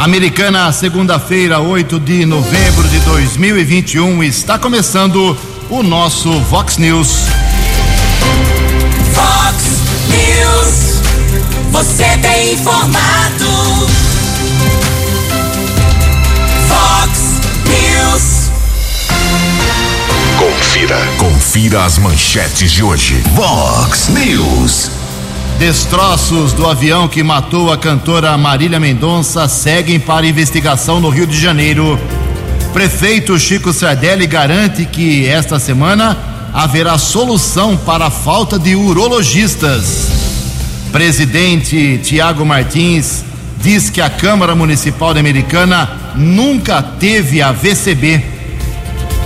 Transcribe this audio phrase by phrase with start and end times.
[0.00, 5.36] Americana, segunda-feira, 8 de novembro de 2021, está começando
[5.68, 7.26] o nosso Vox News.
[9.12, 9.62] Vox
[10.08, 11.02] News,
[11.70, 13.44] você tem informado.
[16.66, 17.20] Vox
[17.66, 18.50] News.
[20.38, 23.22] Confira, confira as manchetes de hoje.
[23.34, 24.99] Vox News.
[25.60, 31.38] Destroços do avião que matou a cantora Marília Mendonça seguem para investigação no Rio de
[31.38, 32.00] Janeiro.
[32.72, 36.16] Prefeito Chico Sardelli garante que esta semana
[36.54, 40.08] haverá solução para a falta de urologistas.
[40.90, 43.22] Presidente Tiago Martins
[43.60, 48.24] diz que a Câmara Municipal de Americana nunca teve a VCB.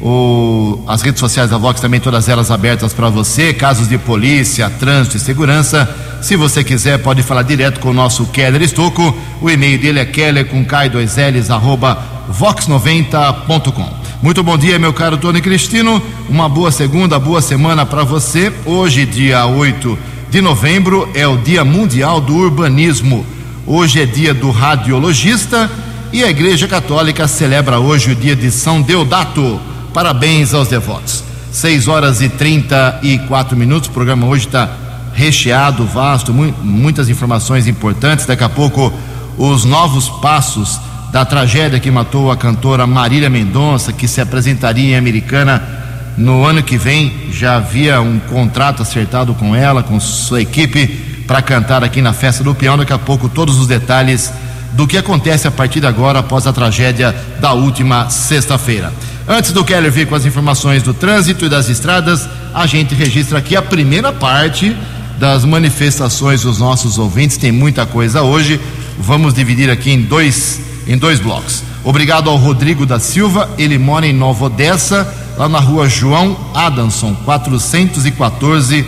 [0.00, 3.52] O, as redes sociais da Vox também, todas elas abertas para você.
[3.52, 5.94] Casos de polícia, trânsito e segurança.
[6.22, 9.14] Se você quiser, pode falar direto com o nosso Keller Estocco.
[9.42, 14.06] O e-mail dele é keller com K2Ls, arroba vox90.com.
[14.22, 16.02] Muito bom dia, meu caro Tony Cristino.
[16.26, 18.50] Uma boa segunda, boa semana para você.
[18.64, 23.24] Hoje, dia 8 de novembro é o Dia Mundial do Urbanismo.
[23.66, 25.70] Hoje é dia do radiologista
[26.12, 29.58] e a Igreja Católica celebra hoje o dia de São Deodato.
[29.94, 31.24] Parabéns aos devotos.
[31.50, 33.88] 6 horas e 34 minutos.
[33.88, 34.70] O programa hoje está
[35.14, 38.26] recheado, vasto, mu muitas informações importantes.
[38.26, 38.92] Daqui a pouco,
[39.38, 40.78] os novos passos
[41.12, 45.85] da tragédia que matou a cantora Marília Mendonça, que se apresentaria em Americana
[46.16, 50.86] no ano que vem já havia um contrato acertado com ela, com sua equipe,
[51.26, 52.78] para cantar aqui na Festa do Peão.
[52.78, 54.32] Daqui a pouco, todos os detalhes
[54.72, 58.92] do que acontece a partir de agora, após a tragédia da última sexta-feira.
[59.28, 63.38] Antes do Keller vir com as informações do trânsito e das estradas, a gente registra
[63.38, 64.76] aqui a primeira parte
[65.18, 67.36] das manifestações dos nossos ouvintes.
[67.36, 68.60] Tem muita coisa hoje.
[68.98, 71.62] Vamos dividir aqui em dois, em dois blocos.
[71.84, 77.14] Obrigado ao Rodrigo da Silva, ele mora em Nova Odessa lá na rua João Adamson,
[77.24, 78.86] 414.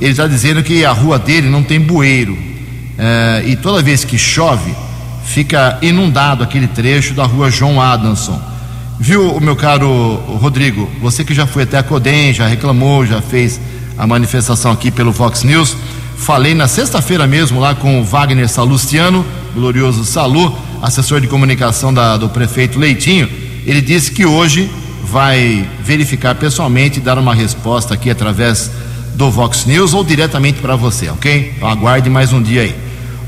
[0.00, 2.36] Ele está dizendo que a rua dele não tem bueiro.
[2.96, 4.74] É, e toda vez que chove,
[5.24, 8.40] fica inundado aquele trecho da rua João Adamson.
[9.00, 13.60] Viu, meu caro Rodrigo, você que já foi até a Codem, já reclamou, já fez
[13.96, 15.76] a manifestação aqui pelo Fox News.
[16.16, 22.16] Falei na sexta-feira mesmo lá com o Wagner Salustiano, glorioso Salu, assessor de comunicação da,
[22.16, 23.28] do prefeito Leitinho.
[23.64, 24.68] Ele disse que hoje
[25.04, 28.70] vai verificar pessoalmente e dar uma resposta aqui através
[29.14, 31.54] do Vox News ou diretamente para você, ok?
[31.56, 32.74] Então, aguarde mais um dia aí.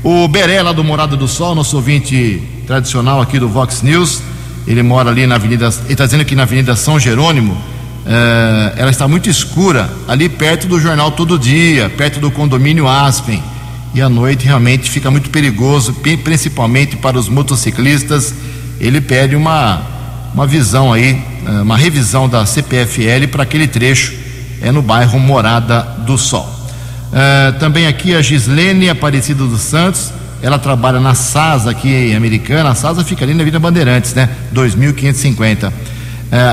[0.03, 4.21] O Beré, lá do Morada do Sol, nosso ouvinte tradicional aqui do Vox News,
[4.65, 7.57] ele mora ali na Avenida, ele está dizendo que na Avenida São Jerônimo,
[8.05, 13.41] eh, ela está muito escura, ali perto do Jornal Todo Dia, perto do condomínio Aspen.
[13.93, 15.93] E à noite realmente fica muito perigoso,
[16.23, 18.33] principalmente para os motociclistas.
[18.79, 19.85] Ele pede uma,
[20.33, 24.13] uma visão aí eh, uma revisão da CPFL para aquele trecho
[24.61, 26.47] é no bairro Morada do Sol.
[27.11, 32.69] Uh, também aqui a Gislene Aparecida dos Santos, ela trabalha na SASA aqui em Americana,
[32.69, 34.29] a SASA fica ali na Vida Bandeirantes, né?
[34.51, 35.67] 2550.
[35.67, 35.73] Uh,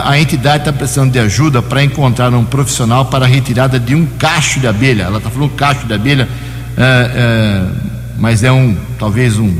[0.05, 4.05] a entidade está precisando de ajuda para encontrar um profissional para a retirada de um
[4.19, 5.05] cacho de abelha.
[5.05, 7.77] Ela está falando cacho de abelha, uh,
[8.19, 9.57] mas é um, talvez um,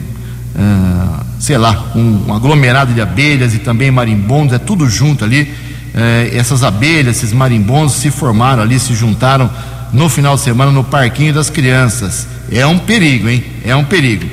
[1.39, 5.53] sei lá, um, um, aglomerado de abelhas e também marimbondos, é tudo junto ali.
[5.95, 9.51] É, essas abelhas, esses marimbondos se formaram ali, se juntaram
[9.93, 12.27] no final de semana no parquinho das crianças.
[12.51, 13.45] É um perigo, hein?
[13.65, 14.27] É um perigo.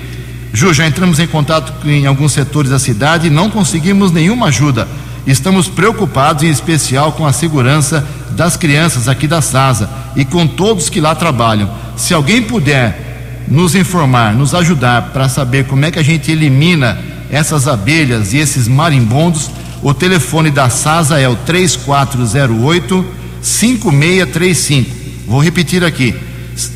[0.54, 4.88] Ju, já entramos em contato em alguns setores da cidade e não conseguimos nenhuma ajuda.
[5.28, 10.90] Estamos preocupados, em especial, com a segurança das crianças aqui da SASA e com todos
[10.90, 11.70] que lá trabalham.
[11.98, 13.05] Se alguém puder
[13.48, 16.98] nos informar, nos ajudar para saber como é que a gente elimina
[17.30, 19.50] essas abelhas e esses marimbondos,
[19.82, 23.06] o telefone da SASA é o 3408
[23.42, 24.90] 5635.
[25.28, 26.16] Vou repetir aqui: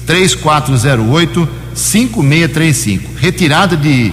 [0.06, 3.12] 3408 5635.
[3.18, 4.12] Retirada de,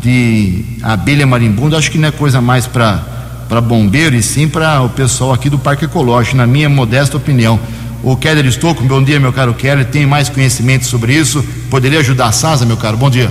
[0.00, 4.88] de abelha marimbunda, acho que não é coisa mais para bombeiro e sim para o
[4.88, 7.58] pessoal aqui do Parque Ecológico, na minha modesta opinião.
[8.02, 11.44] O Keller Estouco, bom dia, meu caro Keller, tem mais conhecimento sobre isso?
[11.68, 12.96] Poderia ajudar a SASA, meu caro?
[12.96, 13.30] Bom dia.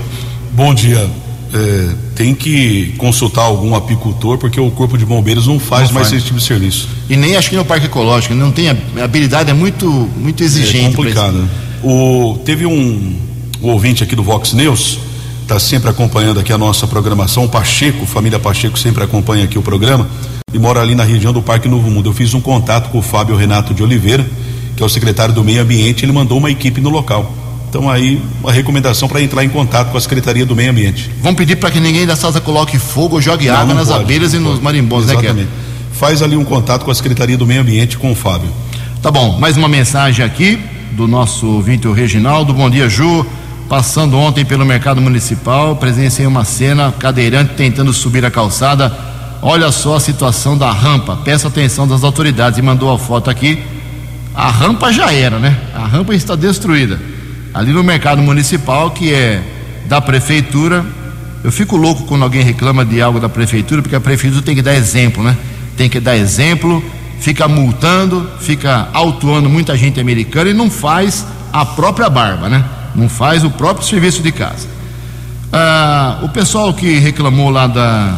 [0.51, 1.09] Bom dia.
[1.51, 6.09] É, tem que consultar algum apicultor, porque o Corpo de Bombeiros não faz Não mais
[6.09, 6.17] faz.
[6.17, 6.87] esse tipo de serviço.
[7.09, 10.85] E nem acho que no Parque Ecológico, não tem a habilidade, é muito, muito exigente.
[10.85, 11.49] É complicado.
[11.83, 13.15] O, teve um,
[13.63, 14.99] um ouvinte aqui do Vox News,
[15.41, 19.63] está sempre acompanhando aqui a nossa programação, o Pacheco, família Pacheco sempre acompanha aqui o
[19.63, 20.07] programa,
[20.53, 22.09] e mora ali na região do Parque Novo Mundo.
[22.09, 24.29] Eu fiz um contato com o Fábio Renato de Oliveira,
[24.79, 27.29] que é o secretário do Meio Ambiente, ele mandou uma equipe no local.
[27.69, 31.11] Então aí, uma recomendação para entrar em contato com a Secretaria do Meio Ambiente.
[31.21, 33.89] Vamos pedir para que ninguém da SASA coloque fogo ou jogue água Não, não nas
[33.89, 35.31] pode, abelhas não e nos marimbons, né, Keller?
[35.31, 35.51] Exatamente.
[35.91, 38.49] Faz ali um contato com a Secretaria do Meio Ambiente com o Fábio.
[39.01, 40.57] Tá bom, mais uma mensagem aqui
[40.93, 42.53] do nosso ouvinte, o Reginaldo.
[42.53, 43.25] Bom dia, Ju.
[43.67, 48.97] Passando ontem pelo mercado municipal, presenciei uma cena, cadeirante tentando subir a calçada.
[49.41, 51.17] Olha só a situação da rampa.
[51.17, 52.57] Peço atenção das autoridades.
[52.57, 53.61] E mandou a foto aqui.
[54.39, 55.53] A rampa já era, né?
[55.75, 56.97] A rampa está destruída.
[57.53, 59.43] Ali no mercado municipal, que é
[59.85, 60.85] da prefeitura.
[61.43, 64.61] Eu fico louco quando alguém reclama de algo da prefeitura, porque a prefeitura tem que
[64.61, 65.35] dar exemplo, né?
[65.75, 66.81] Tem que dar exemplo,
[67.19, 72.63] fica multando, fica autuando muita gente americana e não faz a própria barba, né?
[72.95, 74.69] Não faz o próprio serviço de casa.
[75.51, 78.17] Ah, o pessoal que reclamou lá da,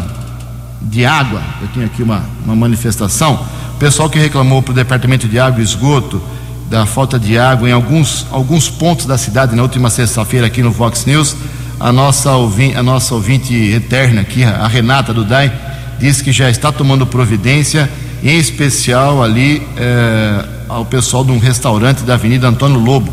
[0.83, 3.43] de água, eu tenho aqui uma, uma manifestação,
[3.81, 6.21] pessoal que reclamou para o Departamento de Água e Esgoto
[6.69, 10.69] da falta de água em alguns, alguns pontos da cidade na última sexta-feira aqui no
[10.69, 11.35] Vox News,
[11.79, 15.51] a nossa, ouvinte, a nossa ouvinte eterna aqui, a Renata do DAI,
[15.99, 17.89] disse que já está tomando providência,
[18.21, 23.11] em especial ali eh, ao pessoal de um restaurante da Avenida Antônio Lobo.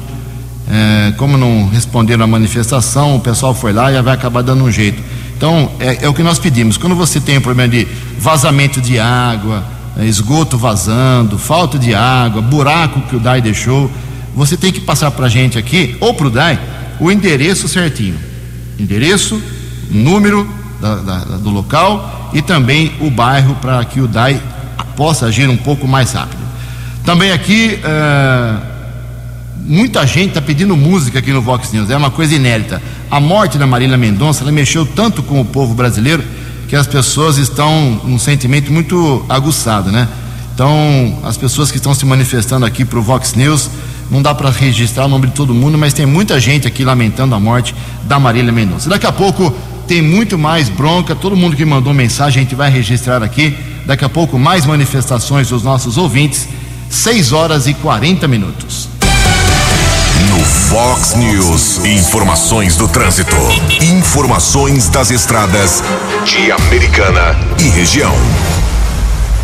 [0.71, 4.71] É, como não responderam à manifestação, o pessoal foi lá e vai acabar dando um
[4.71, 5.03] jeito.
[5.35, 6.77] Então, é, é o que nós pedimos.
[6.77, 7.89] Quando você tem um problema de
[8.19, 9.65] vazamento de água,
[10.07, 13.91] esgoto vazando, falta de água, buraco que o DAI deixou,
[14.35, 16.59] você tem que passar para a gente aqui, ou para o DAI,
[17.01, 18.17] o endereço certinho.
[18.79, 19.41] Endereço,
[19.91, 20.49] número
[20.81, 24.41] da- da- do local e também o bairro para que o DAI
[24.97, 26.41] possa agir um pouco mais rápido.
[27.05, 27.79] Também aqui.
[27.83, 28.55] é,
[29.61, 32.81] muita gente está pedindo música aqui no Vox News, é uma coisa inédita.
[33.11, 36.23] A morte da Marília Mendonça, ela mexeu tanto com o povo brasileiro
[36.69, 40.07] que as pessoas estão num sentimento muito aguçado, né?
[40.55, 43.71] Então, as pessoas que estão se manifestando aqui para o Vox News,
[44.11, 47.35] não dá para registrar o nome de todo mundo, mas tem muita gente aqui lamentando
[47.35, 47.75] a morte
[48.05, 48.89] da Marília Mendonça.
[48.91, 49.55] Daqui a pouco
[49.87, 53.57] tem muito mais bronca, todo mundo que mandou mensagem a gente vai registrar aqui.
[53.87, 56.47] Daqui a pouco mais manifestações dos nossos ouvintes.
[56.91, 58.89] 6 horas e 40 minutos.
[60.69, 63.35] Fox News, informações do trânsito.
[63.83, 65.83] Informações das estradas
[66.27, 68.13] de Americana e região.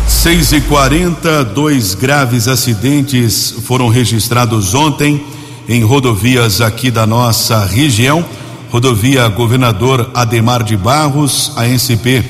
[0.07, 5.25] 6 e 40 dois graves acidentes foram registrados ontem
[5.67, 8.23] em rodovias aqui da nossa região.
[8.69, 12.23] Rodovia Governador Ademar de Barros, ANCP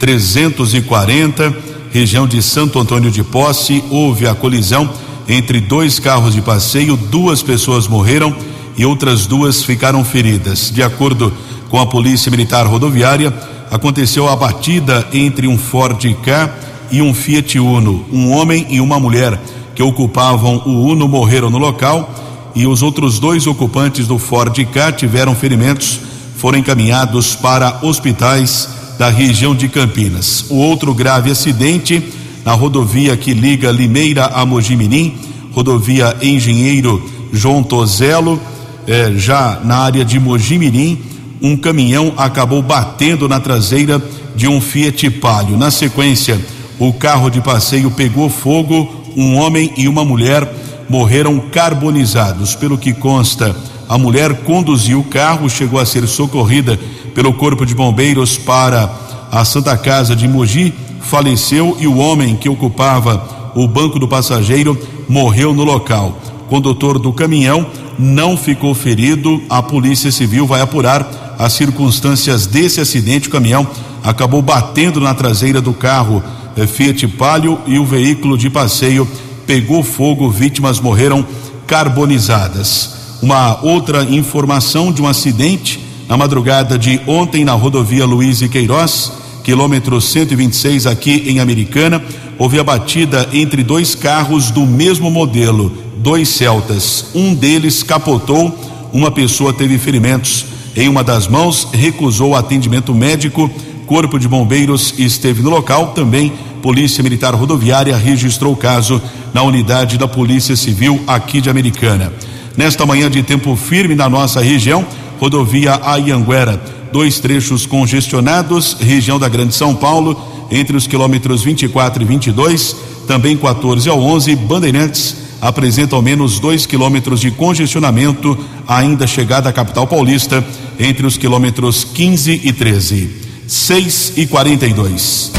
[0.00, 1.54] 340,
[1.92, 4.90] região de Santo Antônio de Posse, houve a colisão
[5.30, 8.34] entre dois carros de passeio, duas pessoas morreram
[8.76, 10.70] e outras duas ficaram feridas.
[10.70, 11.32] De acordo
[11.68, 13.32] com a Polícia Militar Rodoviária,
[13.70, 16.50] aconteceu a batida entre um Ford K
[16.90, 18.04] e um Fiat Uno.
[18.12, 19.40] Um homem e uma mulher
[19.74, 22.12] que ocupavam o Uno morreram no local
[22.54, 26.00] e os outros dois ocupantes do Ford K tiveram ferimentos,
[26.36, 28.68] foram encaminhados para hospitais
[28.98, 30.46] da região de Campinas.
[30.50, 32.02] O outro grave acidente
[32.44, 35.14] na rodovia que liga Limeira a Mojimirim,
[35.52, 38.40] rodovia Engenheiro João Tozelo,
[38.86, 40.98] eh, já na área de Mojimirim,
[41.42, 44.02] um caminhão acabou batendo na traseira
[44.34, 45.56] de um Fiat Palio.
[45.56, 46.40] Na sequência,
[46.78, 50.48] o carro de passeio pegou fogo, um homem e uma mulher
[50.88, 52.54] morreram carbonizados.
[52.54, 53.54] Pelo que consta,
[53.88, 56.78] a mulher conduziu o carro, chegou a ser socorrida
[57.14, 58.90] pelo Corpo de Bombeiros para
[59.30, 64.78] a Santa Casa de Mogi, faleceu e o homem que ocupava o banco do passageiro
[65.08, 66.18] morreu no local.
[66.42, 67.66] O condutor do caminhão
[67.98, 69.42] não ficou ferido.
[69.48, 73.28] A Polícia Civil vai apurar as circunstâncias desse acidente.
[73.28, 73.66] O caminhão
[74.02, 76.22] acabou batendo na traseira do carro
[76.56, 79.06] eh, Fiat Palio e o veículo de passeio
[79.46, 80.30] pegou fogo.
[80.30, 81.24] Vítimas morreram
[81.66, 83.18] carbonizadas.
[83.22, 89.12] Uma outra informação de um acidente na madrugada de ontem na rodovia Luiz e Queiroz,
[89.42, 92.02] quilômetro 126 aqui em Americana,
[92.38, 97.06] houve a batida entre dois carros do mesmo modelo, dois Celtas.
[97.14, 98.56] Um deles capotou,
[98.92, 103.50] uma pessoa teve ferimentos em uma das mãos, recusou atendimento médico.
[103.86, 106.32] Corpo de Bombeiros esteve no local, também
[106.62, 112.12] Polícia Militar Rodoviária registrou o caso na unidade da Polícia Civil aqui de Americana.
[112.56, 114.84] Nesta manhã de tempo firme na nossa região,
[115.18, 116.60] rodovia Ayanguera,
[116.92, 120.20] dois trechos congestionados, região da Grande São Paulo,
[120.50, 126.66] entre os quilômetros 24 e 22, também 14 ao 11, Bandeirantes apresenta ao menos dois
[126.66, 130.44] quilômetros de congestionamento, ainda chegada à capital paulista,
[130.78, 133.10] entre os quilômetros 15 e 13.
[133.46, 135.32] 6 e 42.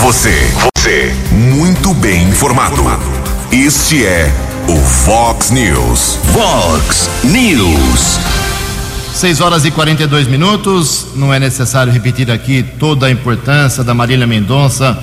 [0.00, 2.82] Você, você, muito bem informado.
[3.52, 4.32] Este é
[4.68, 6.18] o Fox News.
[6.32, 8.29] Fox News.
[9.14, 11.08] 6 horas e 42 minutos.
[11.14, 14.96] Não é necessário repetir aqui toda a importância da Marília Mendonça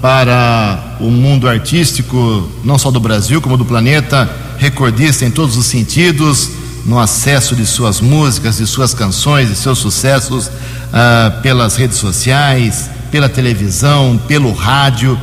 [0.00, 4.28] para o mundo artístico, não só do Brasil, como do planeta,
[4.58, 6.50] recordista em todos os sentidos,
[6.84, 10.50] no acesso de suas músicas, de suas canções, de seus sucessos
[10.92, 15.18] ah, pelas redes sociais, pela televisão, pelo rádio,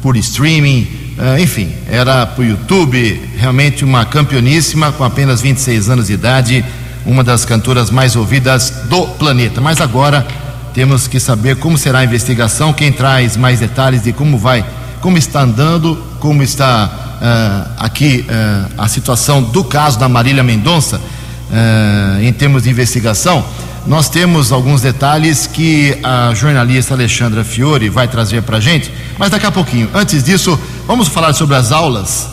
[0.00, 6.06] por streaming, ah, enfim, era para o YouTube, realmente uma campeoníssima, com apenas 26 anos
[6.06, 6.64] de idade,
[7.08, 9.62] uma das cantoras mais ouvidas do planeta.
[9.62, 10.26] Mas agora
[10.74, 14.62] temos que saber como será a investigação, quem traz mais detalhes de como vai,
[15.00, 20.98] como está andando, como está uh, aqui uh, a situação do caso da Marília Mendonça
[20.98, 23.42] uh, em termos de investigação.
[23.86, 29.30] Nós temos alguns detalhes que a jornalista Alexandra Fiore vai trazer para a gente, mas
[29.30, 29.88] daqui a pouquinho.
[29.94, 32.28] Antes disso, vamos falar sobre as aulas,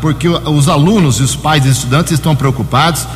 [0.00, 3.06] porque os alunos e os pais e estudantes estão preocupados,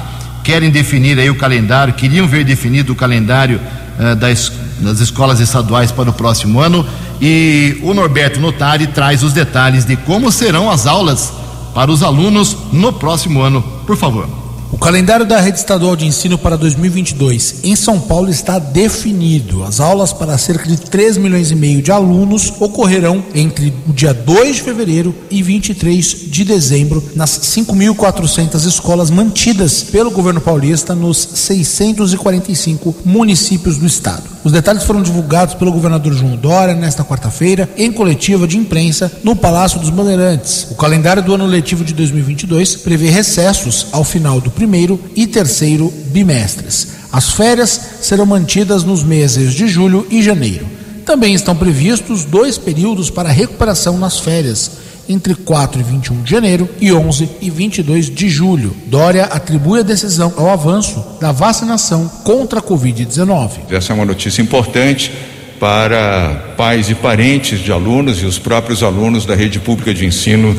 [0.47, 3.61] querem definir aí o calendário, queriam ver definido o calendário
[3.99, 6.87] eh, das, das escolas estaduais para o próximo ano.
[7.21, 11.33] E o Norberto Notari traz os detalhes de como serão as aulas
[11.75, 13.61] para os alunos no próximo ano.
[13.85, 14.46] Por favor.
[14.73, 19.62] O calendário da rede estadual de ensino para 2022 em São Paulo está definido.
[19.62, 24.12] As aulas para cerca de 3 milhões e meio de alunos ocorrerão entre o dia
[24.12, 31.16] 2 de fevereiro e 23 de dezembro nas 5.400 escolas mantidas pelo governo paulista nos
[31.16, 34.37] 645 municípios do estado.
[34.42, 39.35] Os detalhes foram divulgados pelo governador João Dória nesta quarta-feira em coletiva de imprensa no
[39.35, 40.68] Palácio dos Bandeirantes.
[40.70, 45.93] O calendário do ano letivo de 2022 prevê recessos ao final do primeiro e terceiro
[46.07, 46.89] bimestres.
[47.13, 50.67] As férias serão mantidas nos meses de julho e janeiro.
[51.05, 54.73] Também estão previstos dois períodos para recuperação nas férias,
[55.09, 58.75] entre 4 e 21 de janeiro e 11 e 22 de julho.
[58.87, 63.51] Dória atribui a decisão ao avanço da vacinação contra a Covid-19.
[63.71, 65.13] Essa é uma notícia importante
[65.61, 70.59] para pais e parentes de alunos e os próprios alunos da rede pública de ensino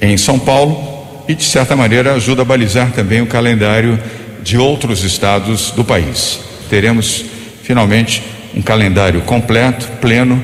[0.00, 0.91] em São Paulo
[1.28, 3.98] e, de certa maneira, ajuda a balizar também o calendário
[4.42, 6.40] de outros estados do país.
[6.68, 7.24] Teremos,
[7.62, 8.22] finalmente,
[8.54, 10.42] um calendário completo, pleno,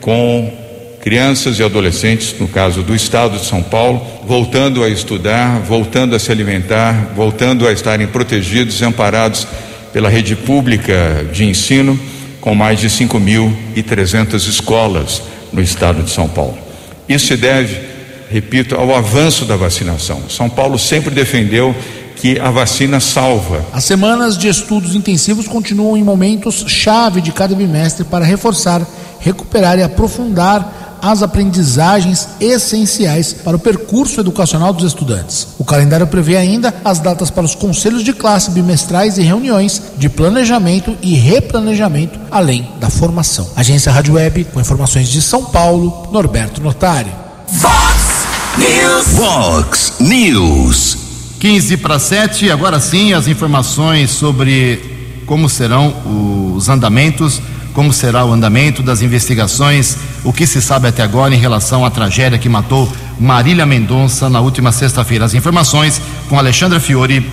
[0.00, 0.52] com
[1.00, 6.18] crianças e adolescentes, no caso do estado de São Paulo, voltando a estudar, voltando a
[6.18, 9.46] se alimentar, voltando a estarem protegidos e amparados
[9.92, 11.98] pela rede pública de ensino,
[12.40, 15.22] com mais de 5.300 escolas
[15.52, 16.58] no estado de São Paulo.
[17.08, 17.87] Isso se deve
[18.30, 20.22] repito, ao avanço da vacinação.
[20.28, 21.74] São Paulo sempre defendeu
[22.16, 23.64] que a vacina salva.
[23.72, 28.82] As semanas de estudos intensivos continuam em momentos chave de cada bimestre para reforçar,
[29.20, 35.46] recuperar e aprofundar as aprendizagens essenciais para o percurso educacional dos estudantes.
[35.56, 40.08] O calendário prevê ainda as datas para os conselhos de classe bimestrais e reuniões de
[40.08, 43.48] planejamento e replanejamento, além da formação.
[43.54, 47.12] Agência Rádio Web, com informações de São Paulo, Norberto Notari.
[47.46, 47.87] Fox
[48.58, 49.16] News.
[49.16, 50.98] Fox News.
[51.38, 54.80] 15 para 7, agora sim as informações sobre
[55.24, 55.94] como serão
[56.56, 57.40] os andamentos,
[57.72, 61.90] como será o andamento das investigações, o que se sabe até agora em relação à
[61.90, 65.24] tragédia que matou Marília Mendonça na última sexta-feira.
[65.24, 67.24] As informações com Alexandra Fiore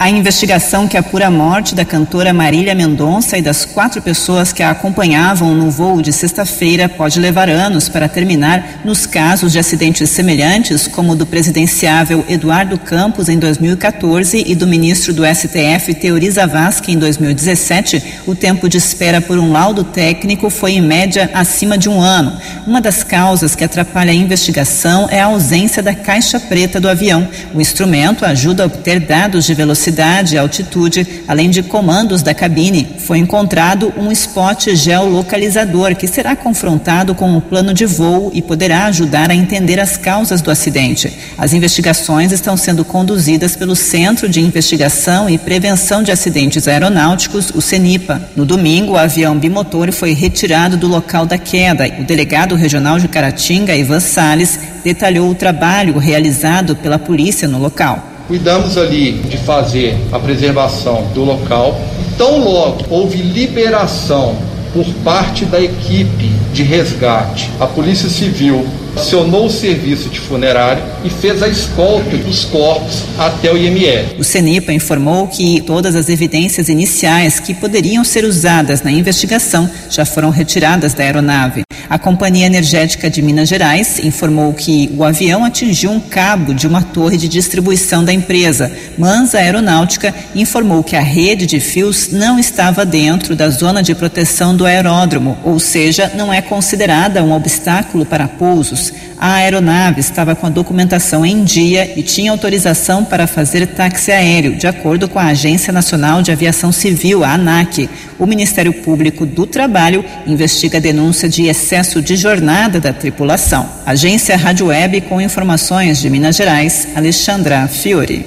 [0.00, 4.62] A investigação que apura a morte da cantora Marília Mendonça e das quatro pessoas que
[4.62, 10.08] a acompanhavam no voo de sexta-feira pode levar anos para terminar nos casos de acidentes
[10.08, 16.30] semelhantes, como o do presidenciável Eduardo Campos em 2014 e do ministro do STF Teori
[16.30, 18.20] Zavascki em 2017.
[18.24, 22.38] O tempo de espera por um laudo técnico foi em média acima de um ano.
[22.64, 27.28] Uma das causas que atrapalha a investigação é a ausência da caixa preta do avião.
[27.52, 32.34] O instrumento ajuda a obter dados de velocidade velocidade e altitude, além de comandos da
[32.34, 32.86] cabine.
[32.98, 38.84] Foi encontrado um spot geolocalizador que será confrontado com o plano de voo e poderá
[38.86, 41.12] ajudar a entender as causas do acidente.
[41.36, 47.60] As investigações estão sendo conduzidas pelo Centro de Investigação e Prevenção de Acidentes Aeronáuticos, o
[47.60, 48.20] CENIPA.
[48.36, 51.88] No domingo, o avião bimotor foi retirado do local da queda.
[51.98, 58.17] O delegado regional de Caratinga, Ivan Salles, detalhou o trabalho realizado pela polícia no local.
[58.28, 61.80] Cuidamos ali de fazer a preservação do local.
[62.18, 64.36] Tão logo houve liberação
[64.74, 68.66] por parte da equipe de resgate, a Polícia Civil
[68.98, 74.16] acionou o serviço de funerário e fez a escolta dos corpos até o IML.
[74.18, 80.04] O CENIPA informou que todas as evidências iniciais que poderiam ser usadas na investigação já
[80.04, 81.62] foram retiradas da aeronave.
[81.88, 86.82] A Companhia Energética de Minas Gerais informou que o avião atingiu um cabo de uma
[86.82, 88.70] torre de distribuição da empresa.
[88.98, 93.94] mas a Aeronáutica informou que a rede de fios não estava dentro da zona de
[93.94, 98.87] proteção do aeródromo, ou seja, não é considerada um obstáculo para pousos.
[99.20, 104.54] A aeronave estava com a documentação em dia e tinha autorização para fazer táxi aéreo,
[104.54, 107.90] de acordo com a Agência Nacional de Aviação Civil, a ANAC.
[108.16, 113.68] O Ministério Público do Trabalho investiga a denúncia de excesso de jornada da tripulação.
[113.84, 118.24] Agência Rádio Web com informações de Minas Gerais, Alexandra Fiore.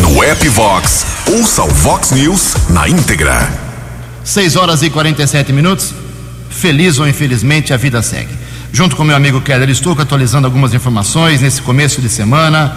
[0.00, 3.50] No app Vox, ouça o Vox News na íntegra.
[4.24, 5.92] 6 horas e 47 minutos.
[6.48, 8.45] Feliz ou infelizmente, a vida segue
[8.76, 12.76] junto com meu amigo Keller Stuck, atualizando algumas informações nesse começo de semana.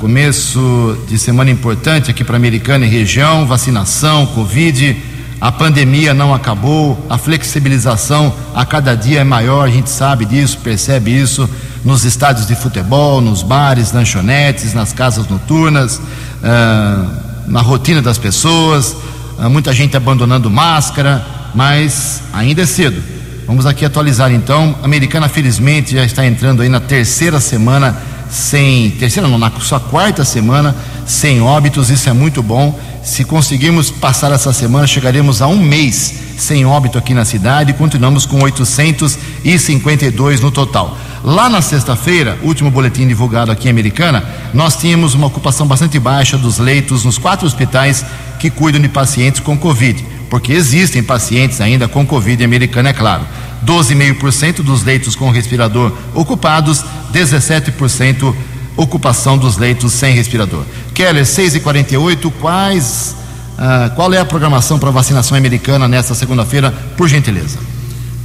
[0.00, 5.00] Começo de semana importante aqui para Americana e região, vacinação, Covid,
[5.40, 10.58] a pandemia não acabou, a flexibilização a cada dia é maior, a gente sabe disso,
[10.64, 11.48] percebe isso
[11.84, 16.00] nos estádios de futebol, nos bares, lanchonetes, nas casas noturnas,
[16.42, 17.06] ah,
[17.46, 18.96] na rotina das pessoas,
[19.38, 23.15] ah, muita gente abandonando máscara, mas ainda é cedo
[23.46, 24.74] Vamos aqui atualizar então.
[24.82, 27.96] A americana, felizmente, já está entrando aí na terceira semana
[28.28, 28.90] sem.
[28.90, 30.74] Terceira não, na sua quarta semana
[31.06, 32.76] sem óbitos, isso é muito bom.
[33.04, 37.74] Se conseguirmos passar essa semana, chegaremos a um mês sem óbito aqui na cidade e
[37.74, 40.98] continuamos com 852 no total.
[41.22, 46.36] Lá na sexta-feira, último boletim divulgado aqui em Americana, nós tínhamos uma ocupação bastante baixa
[46.36, 48.04] dos leitos nos quatro hospitais
[48.40, 53.26] que cuidam de pacientes com Covid porque existem pacientes ainda com Covid americana, é claro.
[53.64, 58.34] 12,5% dos leitos com respirador ocupados, 17%
[58.76, 60.62] ocupação dos leitos sem respirador.
[60.94, 63.16] Keller, 6 e 48 quais,
[63.58, 67.58] ah, qual é a programação para vacinação americana nesta segunda-feira, por gentileza?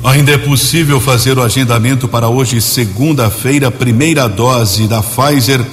[0.03, 5.63] Ainda é possível fazer o agendamento para hoje, segunda-feira, primeira dose da Pfizer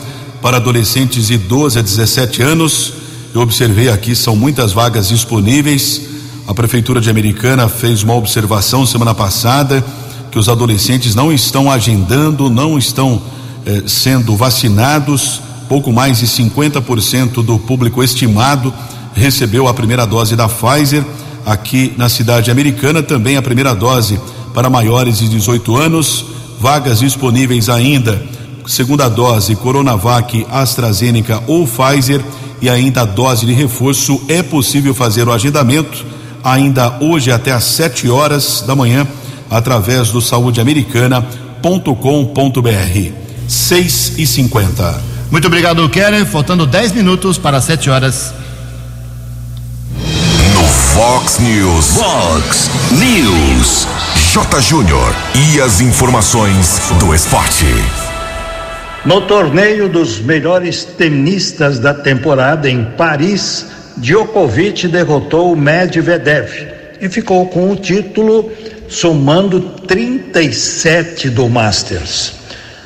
[0.43, 2.93] para adolescentes de 12 a 17 anos.
[3.35, 6.17] Eu observei aqui, são muitas vagas disponíveis.
[6.49, 9.85] A Prefeitura de Americana fez uma observação semana passada
[10.31, 13.21] que os adolescentes não estão agendando, não estão
[13.67, 15.43] eh, sendo vacinados.
[15.69, 18.73] Pouco mais de 50% do público estimado
[19.15, 21.05] recebeu a primeira dose da Pfizer.
[21.45, 24.19] Aqui na cidade americana, também a primeira dose
[24.55, 26.25] para maiores de 18 anos.
[26.59, 28.23] Vagas disponíveis ainda.
[28.67, 32.25] Segunda dose, Coronavac, AstraZeneca ou Pfizer.
[32.63, 34.19] E ainda a dose de reforço.
[34.29, 39.07] É possível fazer o agendamento ainda hoje até às 7 horas da manhã,
[39.51, 43.12] através do saudeamericana.com.br.
[43.48, 46.27] 6 e 50 Muito obrigado, Keller.
[46.27, 48.33] Faltando 10 minutos para 7 horas.
[50.55, 51.96] No Fox News.
[51.96, 53.87] Fox News.
[54.33, 54.61] J.
[54.61, 55.14] Júnior.
[55.35, 57.66] E as informações do esporte.
[59.05, 63.66] No torneio dos melhores tenistas da temporada em Paris,
[63.99, 66.51] Djokovic derrotou Medvedev
[67.01, 68.51] e ficou com o título
[68.89, 72.35] somando 37 do Masters.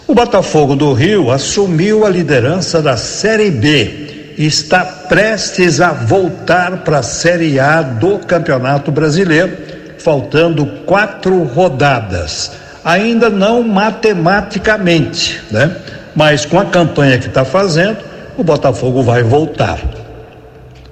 [0.06, 6.78] O Botafogo do Rio assumiu a liderança da Série B e está prestes a voltar
[6.78, 9.56] para a Série A do Campeonato Brasileiro,
[9.98, 12.52] faltando quatro rodadas.
[12.84, 15.76] Ainda não matematicamente, né?
[16.16, 17.98] Mas com a campanha que está fazendo,
[18.36, 19.78] o Botafogo vai voltar.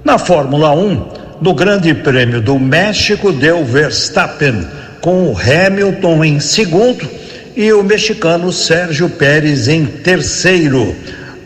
[0.02, 1.08] Na Fórmula 1,
[1.42, 4.66] no Grande Prêmio do México, deu Verstappen,
[5.00, 7.06] com o Hamilton em segundo
[7.54, 10.96] e o mexicano Sérgio Pérez em terceiro.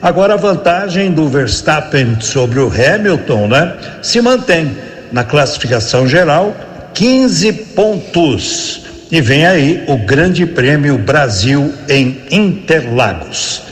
[0.00, 3.74] Agora a vantagem do Verstappen sobre o Hamilton, né?
[4.02, 4.76] Se mantém
[5.10, 6.54] na classificação geral,
[6.94, 8.82] 15 pontos.
[9.10, 13.62] E vem aí o Grande Prêmio Brasil em Interlagos.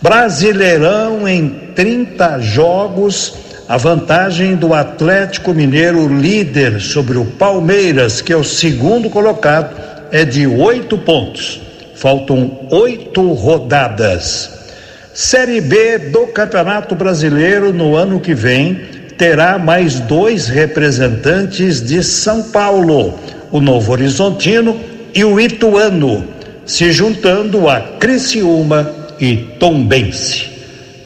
[0.00, 3.34] Brasileirão em 30 jogos,
[3.72, 9.74] a vantagem do Atlético Mineiro líder sobre o Palmeiras, que é o segundo colocado,
[10.10, 11.58] é de oito pontos.
[11.94, 14.74] Faltam oito rodadas.
[15.14, 18.78] Série B do Campeonato Brasileiro no ano que vem
[19.16, 23.18] terá mais dois representantes de São Paulo,
[23.50, 24.78] o Novo Horizontino
[25.14, 26.28] e o Ituano,
[26.66, 30.50] se juntando a Criciúma e Tombense.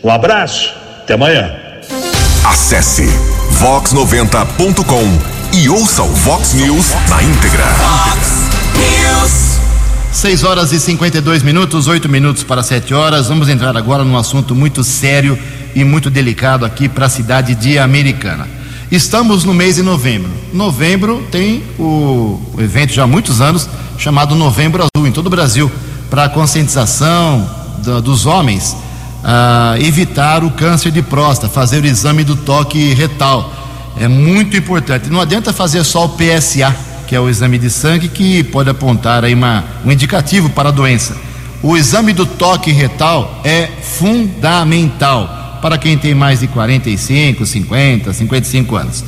[0.02, 0.74] Um abraço,
[1.04, 1.65] até amanhã.
[2.48, 3.08] Acesse
[3.60, 5.18] vox90.com
[5.52, 7.64] e ouça o Vox News na íntegra.
[8.76, 9.58] News.
[10.12, 13.26] 6 horas e 52 minutos, 8 minutos para 7 horas.
[13.26, 15.36] Vamos entrar agora num assunto muito sério
[15.74, 18.48] e muito delicado aqui para a cidade de Americana.
[18.92, 20.30] Estamos no mês de novembro.
[20.52, 25.30] Novembro tem o, o evento já há muitos anos chamado Novembro Azul em todo o
[25.30, 25.68] Brasil
[26.08, 27.50] para conscientização
[27.82, 28.76] da, dos homens
[29.28, 33.52] a evitar o câncer de próstata, fazer o exame do toque retal.
[33.98, 35.10] É muito importante.
[35.10, 36.72] Não adianta fazer só o PSA
[37.06, 40.72] que é o exame de sangue que pode apontar aí uma, um indicativo para a
[40.72, 41.16] doença.
[41.62, 48.76] O exame do toque retal é fundamental para quem tem mais de 45, 50, 55
[48.76, 49.04] anos.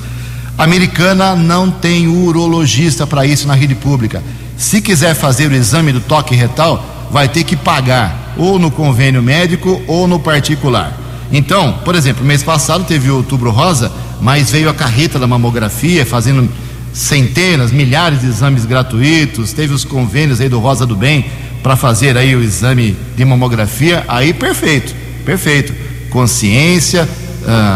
[0.56, 4.22] A americana não tem urologista para isso na rede pública.
[4.56, 9.22] Se quiser fazer o exame do toque retal, vai ter que pagar ou no convênio
[9.22, 10.96] médico ou no particular.
[11.30, 16.06] Então, por exemplo, mês passado teve o outubro rosa, mas veio a carreta da mamografia
[16.06, 16.48] fazendo
[16.92, 21.26] centenas, milhares de exames gratuitos, teve os convênios aí do Rosa do Bem
[21.62, 25.74] para fazer aí o exame de mamografia, aí perfeito, perfeito.
[26.08, 27.06] Consciência,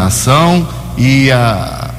[0.05, 1.91] ação e a,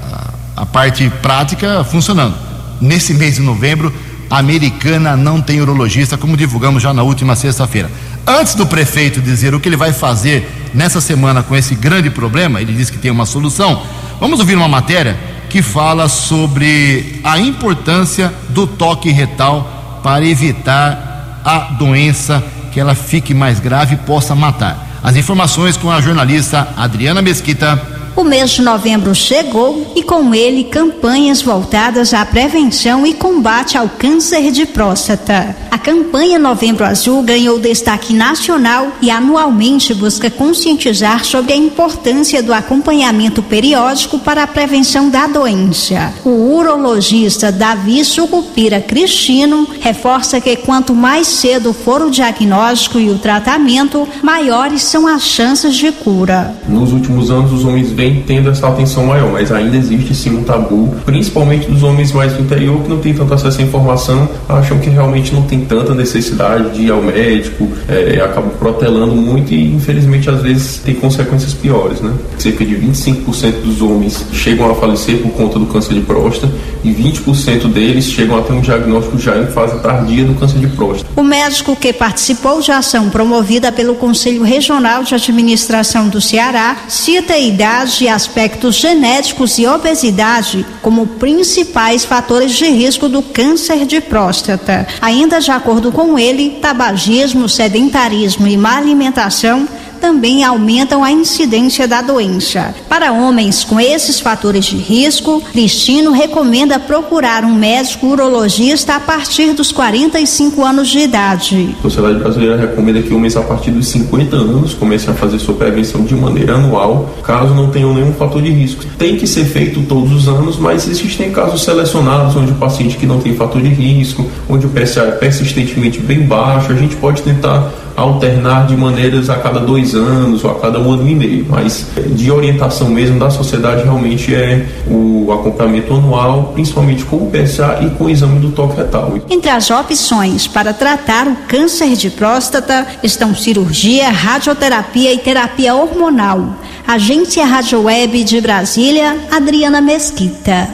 [0.57, 2.35] a parte prática funcionando.
[2.81, 3.92] Nesse mês de novembro,
[4.29, 7.90] a americana não tem urologista, como divulgamos já na última sexta-feira.
[8.26, 12.60] Antes do prefeito dizer o que ele vai fazer nessa semana com esse grande problema,
[12.60, 13.82] ele diz que tem uma solução.
[14.18, 15.18] Vamos ouvir uma matéria
[15.50, 23.34] que fala sobre a importância do toque retal para evitar a doença que ela fique
[23.34, 25.00] mais grave e possa matar.
[25.02, 27.80] As informações com a jornalista Adriana Mesquita.
[28.16, 33.88] O mês de novembro chegou e com ele campanhas voltadas à prevenção e combate ao
[33.88, 35.57] câncer de próstata.
[35.68, 42.55] A campanha Novembro Azul ganhou destaque nacional e anualmente busca conscientizar sobre a importância do
[42.55, 46.14] acompanhamento periódico para a prevenção da doença.
[46.24, 53.18] O urologista Davi Sucupira Cristino reforça que quanto mais cedo for o diagnóstico e o
[53.18, 56.55] tratamento, maiores são as chances de cura.
[56.68, 60.36] Nos últimos anos, os homens vêm vem tendo essa atenção maior, mas ainda existe sim
[60.36, 64.28] um tabu, principalmente dos homens mais do interior que não tem tanto acesso à informação,
[64.46, 69.54] acham que realmente não tem tanta necessidade de ir ao médico, é, acabam protelando muito
[69.54, 72.12] e infelizmente às vezes tem consequências piores, né?
[72.36, 76.90] Cerca de 25% dos homens chegam a falecer por conta do câncer de próstata e
[76.90, 81.08] 20% deles chegam a ter um diagnóstico já em fase tardia do câncer de próstata.
[81.16, 87.34] O médico que participou de ação promovida pelo Conselho Regional de Administração do Ceará cita
[87.34, 94.00] a idade de aspectos genéticos e obesidade como principais fatores de risco do câncer de
[94.00, 94.87] próstata.
[95.00, 99.68] Ainda de acordo com ele, tabagismo, sedentarismo e má alimentação
[100.04, 102.74] também aumentam a incidência da doença.
[102.90, 109.54] Para homens com esses fatores de risco, Cristino recomenda procurar um médico urologista a partir
[109.54, 111.74] dos 45 anos de idade.
[111.78, 115.54] A Sociedade Brasileira recomenda que homens a partir dos 50 anos comecem a fazer sua
[115.54, 118.84] prevenção de maneira anual, caso não tenham nenhum fator de risco.
[118.98, 123.06] Tem que ser feito todos os anos, mas existem casos selecionados onde o paciente que
[123.06, 127.22] não tem fator de risco, onde o PSA é persistentemente bem baixo, a gente pode
[127.22, 131.46] tentar alternar de maneiras a cada dois anos ou a cada um ano e meio,
[131.48, 137.80] mas de orientação mesmo da sociedade realmente é o acompanhamento anual, principalmente com o PSA
[137.83, 139.14] e com o exame do toque retal.
[139.30, 146.57] Entre as opções para tratar o câncer de próstata estão cirurgia, radioterapia e terapia hormonal.
[146.87, 150.68] Agência Rádio Web de Brasília, Adriana Mesquita.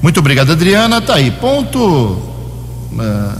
[0.00, 1.00] Muito obrigado, Adriana.
[1.00, 2.18] Tá aí, ponto uh,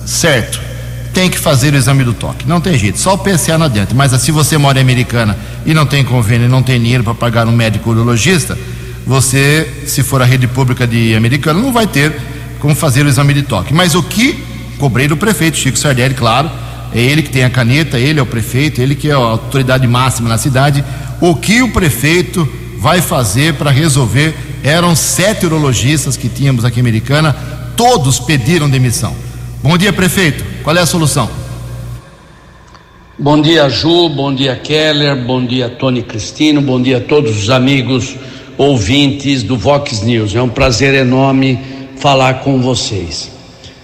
[0.06, 0.71] certo
[1.12, 2.48] tem que fazer o exame do toque.
[2.48, 3.94] Não tem jeito, só o PSA não adianta.
[3.94, 7.46] Mas se você mora em Americana e não tem convênio, não tem dinheiro para pagar
[7.46, 8.58] um médico urologista,
[9.06, 12.14] você, se for a rede pública de americana, não vai ter
[12.58, 13.74] como fazer o exame de toque.
[13.74, 14.42] Mas o que
[14.78, 16.50] cobrei do prefeito Chico Sardelli, claro,
[16.94, 19.86] é ele que tem a caneta, ele é o prefeito, ele que é a autoridade
[19.86, 20.84] máxima na cidade.
[21.20, 22.48] O que o prefeito
[22.78, 24.34] vai fazer para resolver?
[24.62, 27.32] Eram sete urologistas que tínhamos aqui em Americana,
[27.76, 29.14] todos pediram demissão.
[29.62, 30.51] Bom dia, prefeito.
[30.62, 31.28] Qual é a solução?
[33.18, 34.08] Bom dia, Ju.
[34.08, 35.16] Bom dia, Keller.
[35.16, 36.60] Bom dia, Tony Cristino.
[36.60, 38.14] Bom dia a todos os amigos
[38.56, 40.36] ouvintes do Vox News.
[40.36, 41.58] É um prazer enorme
[41.96, 43.32] falar com vocês.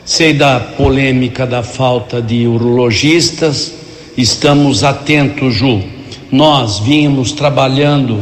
[0.04, 3.74] Sei da polêmica da falta de urologistas,
[4.16, 5.82] estamos atentos, Ju.
[6.30, 8.12] Nós vínhamos trabalhando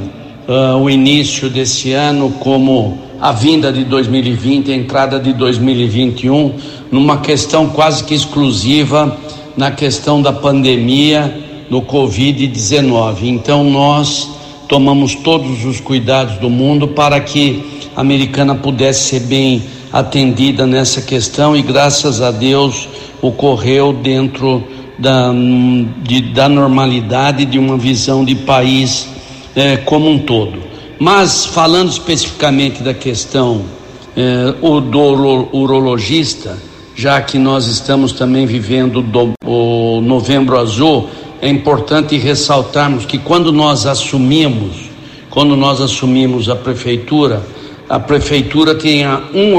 [0.49, 6.55] uh, o início desse ano como a vinda de 2020, a entrada de 2021,
[6.93, 9.19] numa questão quase que exclusiva
[9.57, 11.37] na questão da pandemia
[11.69, 13.25] do Covid-19.
[13.25, 14.31] Então nós
[14.69, 17.65] tomamos todos os cuidados do mundo para que
[17.97, 19.61] a americana pudesse ser bem
[19.93, 22.89] atendida nessa questão e graças a Deus
[23.21, 24.63] ocorreu dentro
[25.01, 25.33] da,
[26.05, 29.09] de, da normalidade de uma visão de país
[29.57, 30.66] eh, como um todo.
[30.99, 33.63] Mas falando especificamente da questão
[34.17, 36.57] eh, do urologista,
[36.95, 41.11] já que nós estamos também vivendo do, o Novembro Azul,
[41.43, 44.89] é importante ressaltarmos que quando nós assumimos,
[45.29, 47.43] quando nós assumimos a prefeitura,
[47.89, 49.55] a prefeitura tinha um,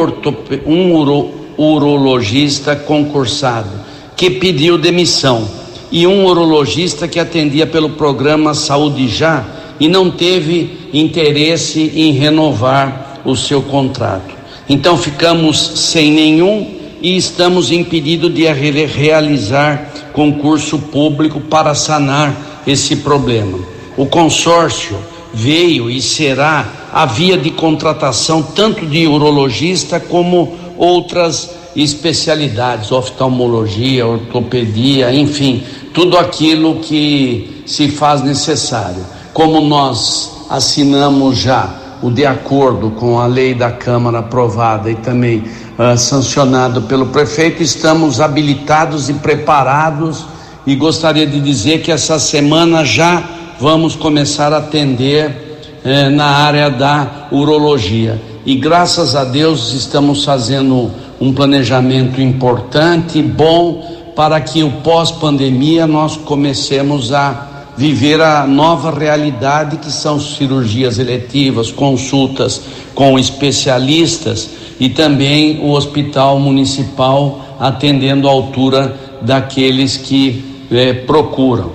[0.66, 3.70] um uro, urologista concursado
[4.16, 5.48] que pediu demissão
[5.92, 9.46] e um urologista que atendia pelo programa Saúde Já
[9.80, 14.36] e não teve interesse em renovar o seu contrato.
[14.70, 23.60] Então ficamos sem nenhum e estamos impedidos de realizar concurso público para sanar esse problema.
[23.96, 24.98] O consórcio
[25.34, 35.14] veio e será a via de contratação tanto de urologista como outras especialidades, oftalmologia, ortopedia,
[35.14, 35.64] enfim,
[35.94, 39.06] tudo aquilo que se faz necessário.
[39.38, 41.70] Como nós assinamos já
[42.02, 45.44] o de acordo com a lei da Câmara aprovada e também
[45.78, 50.26] uh, sancionado pelo prefeito, estamos habilitados e preparados
[50.66, 53.24] e gostaria de dizer que essa semana já
[53.60, 58.20] vamos começar a atender eh, na área da urologia.
[58.44, 60.90] E graças a Deus estamos fazendo
[61.22, 69.78] um planejamento importante, bom, para que o pós-pandemia nós comecemos a viver a nova realidade
[69.78, 72.62] que são cirurgias eletivas, consultas
[72.96, 81.72] com especialistas e também o hospital municipal atendendo à altura daqueles que eh, procuram.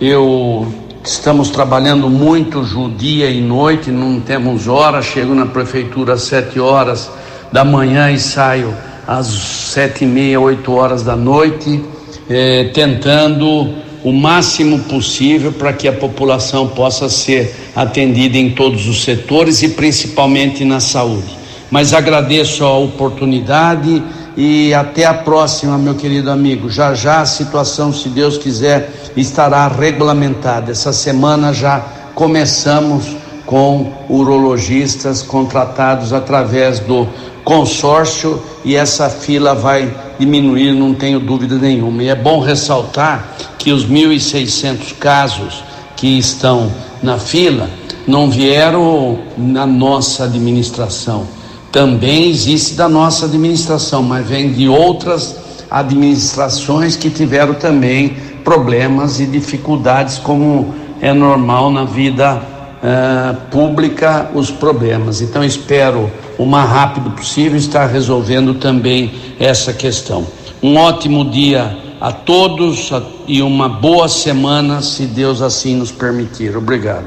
[0.00, 0.66] Eu
[1.04, 2.62] Estamos trabalhando muito
[2.96, 5.02] dia e noite, não temos hora.
[5.02, 7.10] Chego na prefeitura às sete horas
[7.50, 8.72] da manhã e saio
[9.04, 11.82] às sete e meia, oito horas da noite,
[12.30, 19.04] eh, tentando o máximo possível para que a população possa ser atendida em todos os
[19.04, 21.38] setores e principalmente na saúde.
[21.70, 24.02] Mas agradeço a oportunidade
[24.36, 26.68] e até a próxima, meu querido amigo.
[26.68, 30.72] Já já a situação, se Deus quiser, estará regulamentada.
[30.72, 31.80] Essa semana já
[32.14, 37.06] começamos com urologistas contratados através do
[37.44, 42.02] consórcio e essa fila vai diminuir, não tenho dúvida nenhuma.
[42.02, 45.62] E é bom ressaltar que os 1.600 casos
[45.96, 46.70] que estão
[47.02, 47.70] na fila
[48.06, 51.26] não vieram na nossa administração
[51.72, 55.34] também existe da nossa administração, mas vem de outras
[55.70, 58.10] administrações que tiveram também
[58.44, 65.22] problemas e dificuldades, como é normal na vida uh, pública, os problemas.
[65.22, 70.26] Então, espero o mais rápido possível estar resolvendo também essa questão.
[70.62, 72.90] Um ótimo dia a todos
[73.28, 76.56] e uma boa semana, se Deus assim nos permitir.
[76.56, 77.04] Obrigado.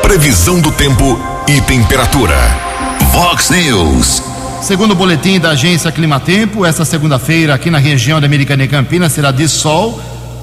[0.00, 2.34] Previsão do tempo e temperatura.
[3.12, 4.22] Fox News.
[4.62, 9.12] Segundo o boletim da agência Climatempo, esta segunda-feira aqui na região da Americana e Campinas
[9.12, 10.00] será de sol,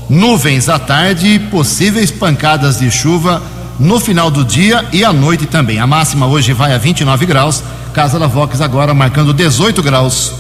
[0.08, 3.42] nuvens à tarde e possíveis pancadas de chuva
[3.80, 5.80] no final do dia e à noite também.
[5.80, 7.64] A máxima hoje vai a 29 graus,
[7.96, 10.34] Casa da Vox agora marcando 18 graus.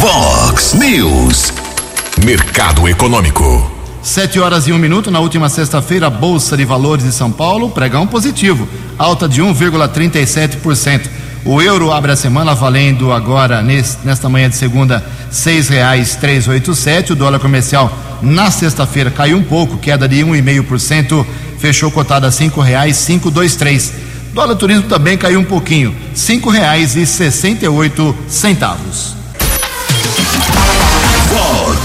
[0.00, 1.57] Vox News.
[2.24, 3.70] Mercado Econômico.
[4.02, 5.10] Sete horas e um minuto.
[5.10, 11.08] Na última sexta-feira, a Bolsa de Valores de São Paulo pregão positivo, alta de 1,37%.
[11.44, 16.74] O euro abre a semana valendo agora, nesta manhã de segunda, seis reais três oito
[16.74, 17.12] sete.
[17.12, 21.26] O dólar comercial na sexta-feira caiu um pouco, queda de um e meio por cento,
[21.58, 23.92] fechou cotada a cinco reais cinco dois três.
[24.32, 29.17] Dólar turismo também caiu um pouquinho, cinco reais e sessenta e oito centavos.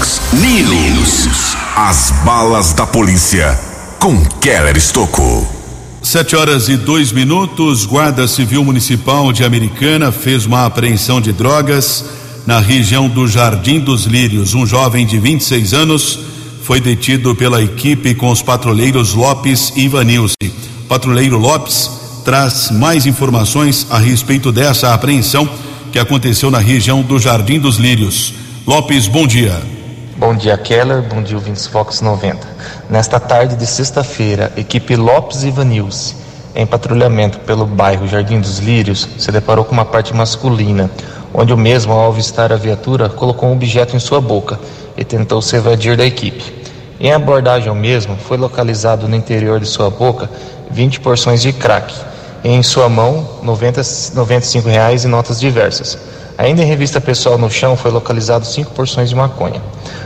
[0.04, 1.56] Fox News.
[1.74, 3.58] As balas da polícia
[3.98, 5.48] com Keller Estocou.
[6.02, 7.86] Sete horas e dois minutos.
[7.86, 12.04] Guarda Civil Municipal de Americana fez uma apreensão de drogas
[12.46, 14.52] na região do Jardim dos Lírios.
[14.52, 16.18] Um jovem de 26 anos
[16.62, 20.36] foi detido pela equipe com os patrulheiros Lopes e Ivanilce.
[20.86, 21.90] Patrulheiro Lopes
[22.26, 25.48] traz mais informações a respeito dessa apreensão
[25.90, 28.34] que aconteceu na região do Jardim dos Lírios.
[28.66, 29.73] Lopes, bom dia.
[30.16, 31.02] Bom dia, Keller.
[31.02, 32.46] Bom dia, ouvintes Fox 90.
[32.88, 36.14] Nesta tarde de sexta-feira, equipe Lopes e Vanilce,
[36.54, 40.88] em patrulhamento pelo bairro Jardim dos Lírios, se deparou com uma parte masculina,
[41.34, 44.56] onde o mesmo, ao avistar a viatura, colocou um objeto em sua boca
[44.96, 46.62] e tentou se evadir da equipe.
[47.00, 50.30] Em abordagem ao mesmo, foi localizado no interior de sua boca
[50.70, 51.92] 20 porções de crack
[52.44, 53.82] e em sua mão 90,
[54.14, 55.98] 95 reais em notas diversas.
[56.38, 59.60] Ainda em revista pessoal no chão foi localizado cinco porções de maconha.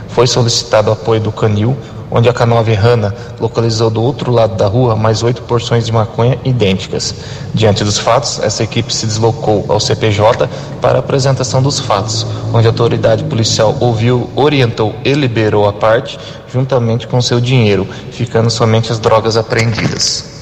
[0.09, 1.77] Foi solicitado apoio do canil,
[2.11, 6.39] onde a K9 Rana localizou do outro lado da rua mais oito porções de maconha
[6.43, 7.13] idênticas.
[7.53, 10.49] Diante dos fatos, essa equipe se deslocou ao CPJ
[10.81, 16.19] para a apresentação dos fatos, onde a autoridade policial ouviu, orientou e liberou a parte,
[16.51, 20.39] juntamente com seu dinheiro, ficando somente as drogas apreendidas.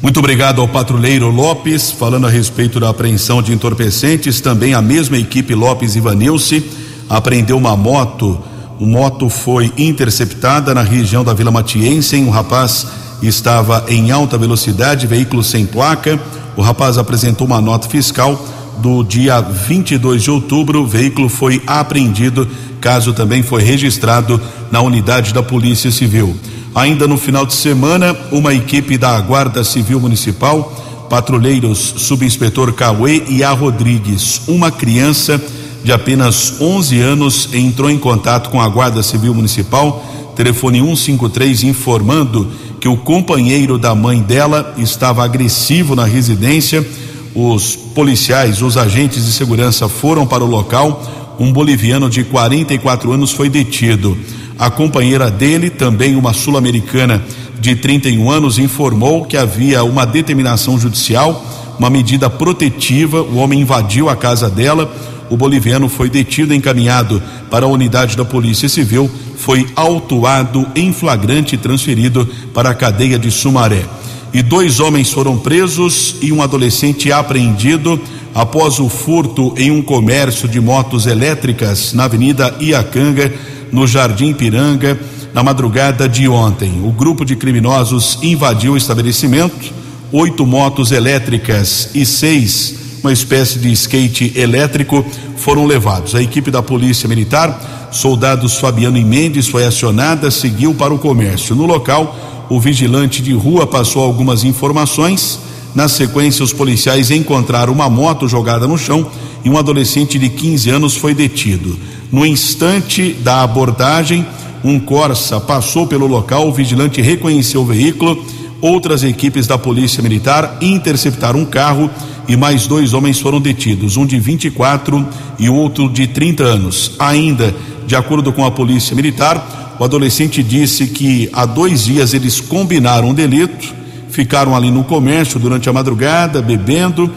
[0.00, 4.40] Muito obrigado ao patrulheiro Lopes, falando a respeito da apreensão de entorpecentes.
[4.40, 6.70] Também a mesma equipe Lopes e Vanilce
[7.08, 8.38] apreendeu uma moto.
[8.86, 12.16] Moto foi interceptada na região da Vila Matiense.
[12.16, 12.86] Um rapaz
[13.22, 16.18] estava em alta velocidade, veículo sem placa.
[16.56, 18.40] O rapaz apresentou uma nota fiscal
[18.78, 20.82] do dia 22 de outubro.
[20.82, 22.48] O veículo foi apreendido.
[22.80, 26.36] Caso também foi registrado na unidade da Polícia Civil.
[26.74, 33.42] Ainda no final de semana, uma equipe da Guarda Civil Municipal, patrulheiros subinspetor Cauê e
[33.42, 35.42] A Rodrigues, uma criança
[35.82, 42.48] de apenas 11 anos entrou em contato com a Guarda Civil Municipal, telefone 153 informando
[42.80, 46.86] que o companheiro da mãe dela estava agressivo na residência.
[47.34, 51.36] Os policiais, os agentes de segurança foram para o local.
[51.38, 54.16] Um boliviano de 44 anos foi detido.
[54.58, 57.22] A companheira dele, também uma sul-americana
[57.60, 61.44] de 31 anos, informou que havia uma determinação judicial,
[61.78, 63.22] uma medida protetiva.
[63.22, 64.92] O homem invadiu a casa dela.
[65.30, 70.92] O boliviano foi detido e encaminhado para a unidade da Polícia Civil, foi autuado em
[70.92, 73.84] flagrante e transferido para a cadeia de Sumaré.
[74.32, 78.00] E dois homens foram presos e um adolescente apreendido
[78.34, 83.32] após o furto em um comércio de motos elétricas na Avenida Iacanga
[83.72, 84.98] no Jardim Piranga
[85.32, 86.80] na madrugada de ontem.
[86.84, 89.72] O grupo de criminosos invadiu o estabelecimento,
[90.12, 95.04] oito motos elétricas e seis, uma espécie de skate elétrico,
[95.36, 96.14] foram levados.
[96.14, 101.54] A equipe da Polícia Militar, soldados Fabiano e Mendes, foi acionada, seguiu para o comércio.
[101.54, 105.38] No local, o vigilante de rua passou algumas informações.
[105.74, 109.06] Na sequência, os policiais encontraram uma moto jogada no chão
[109.44, 111.78] e um adolescente de 15 anos foi detido.
[112.10, 114.26] No instante da abordagem,
[114.64, 118.24] um Corsa passou pelo local, o vigilante reconheceu o veículo.
[118.60, 121.88] Outras equipes da Polícia Militar interceptaram um carro
[122.28, 126.92] e mais dois homens foram detidos, um de 24 e outro de 30 anos.
[126.98, 127.54] Ainda,
[127.86, 133.08] de acordo com a Polícia Militar, o adolescente disse que há dois dias eles combinaram
[133.08, 133.74] um delito,
[134.10, 137.10] ficaram ali no comércio durante a madrugada, bebendo,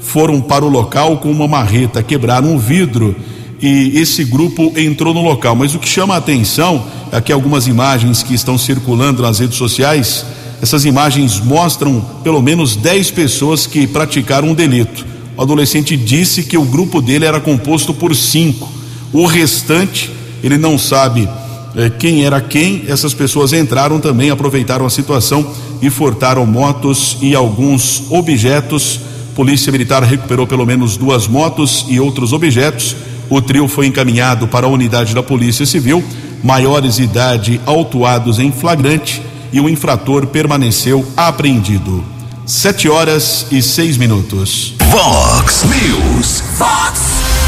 [0.00, 3.14] foram para o local com uma marreta, quebraram um vidro
[3.60, 5.54] e esse grupo entrou no local.
[5.54, 10.24] Mas o que chama a atenção, aqui algumas imagens que estão circulando nas redes sociais,
[10.60, 15.04] essas imagens mostram pelo menos 10 pessoas que praticaram um delito.
[15.36, 18.68] O adolescente disse que o grupo dele era composto por cinco.
[19.12, 20.10] O restante,
[20.42, 21.28] ele não sabe
[21.76, 22.84] eh, quem era quem.
[22.88, 25.46] Essas pessoas entraram também, aproveitaram a situação
[25.82, 29.00] e furtaram motos e alguns objetos.
[29.34, 32.96] Polícia Militar recuperou pelo menos duas motos e outros objetos.
[33.28, 36.02] O trio foi encaminhado para a unidade da Polícia Civil,
[36.42, 39.20] maiores de idade autuados em flagrante
[39.56, 42.04] e o infrator permaneceu apreendido.
[42.44, 44.74] Sete horas e seis minutos.
[44.90, 46.42] Vox News.
[46.58, 47.00] Fox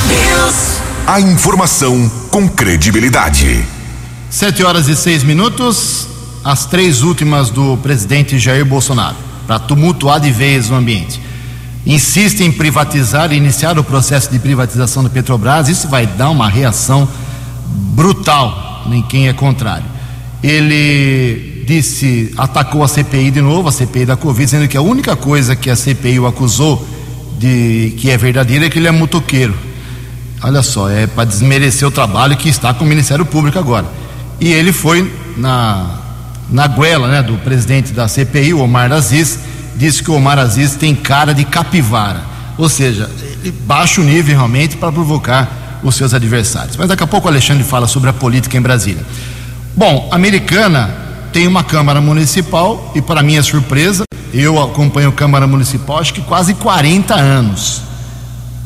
[0.07, 0.81] News.
[1.07, 3.63] A informação com credibilidade.
[4.31, 6.09] Sete horas e seis minutos.
[6.43, 11.21] As três últimas do presidente Jair Bolsonaro, para tumultuar de vez o ambiente
[11.85, 17.09] insiste em privatizar, iniciar o processo de privatização da Petrobras, isso vai dar uma reação
[17.67, 19.98] brutal em quem é contrário.
[20.43, 25.17] Ele disse, atacou a CPI de novo, a CPI da Covid, dizendo que a única
[25.17, 26.87] coisa que a CPI o acusou
[27.39, 29.55] de que é verdadeira é que ele é motoqueiro.
[30.43, 33.87] Olha só, é para desmerecer o trabalho que está com o Ministério Público agora.
[34.41, 35.99] E ele foi na,
[36.49, 39.41] na goela né, do presidente da CPI, Omar Aziz,
[39.77, 42.23] disse que o Omar Aziz tem cara de capivara.
[42.57, 43.11] Ou seja,
[43.41, 46.77] ele baixa o nível realmente para provocar os seus adversários.
[46.77, 49.05] Mas daqui a pouco o Alexandre fala sobre a política em Brasília.
[49.79, 50.91] Bom, Americana
[51.33, 54.03] tem uma Câmara Municipal e, para minha surpresa,
[54.35, 57.83] eu acompanho a Câmara Municipal acho que quase 40 anos.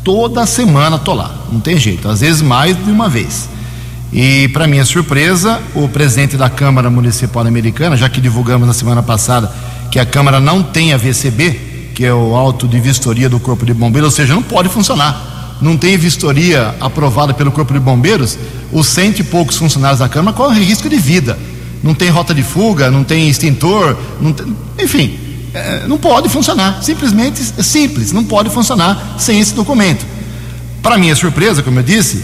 [0.02, 3.46] Toda semana tô lá, não tem jeito, às vezes mais de uma vez.
[4.10, 9.02] E, para minha surpresa, o presidente da Câmara Municipal Americana, já que divulgamos na semana
[9.02, 9.52] passada
[9.90, 13.66] que a Câmara não tem a VCB, que é o auto de vistoria do Corpo
[13.66, 18.36] de Bombeiros, ou seja, não pode funcionar não tem vistoria aprovada pelo Corpo de Bombeiros,
[18.72, 21.38] os cento e poucos funcionários da Câmara correm risco de vida.
[21.82, 25.18] Não tem rota de fuga, não tem extintor, não tem, enfim,
[25.54, 26.82] é, não pode funcionar.
[26.82, 30.04] Simplesmente é simples, não pode funcionar sem esse documento.
[30.82, 32.22] Para minha surpresa, como eu disse,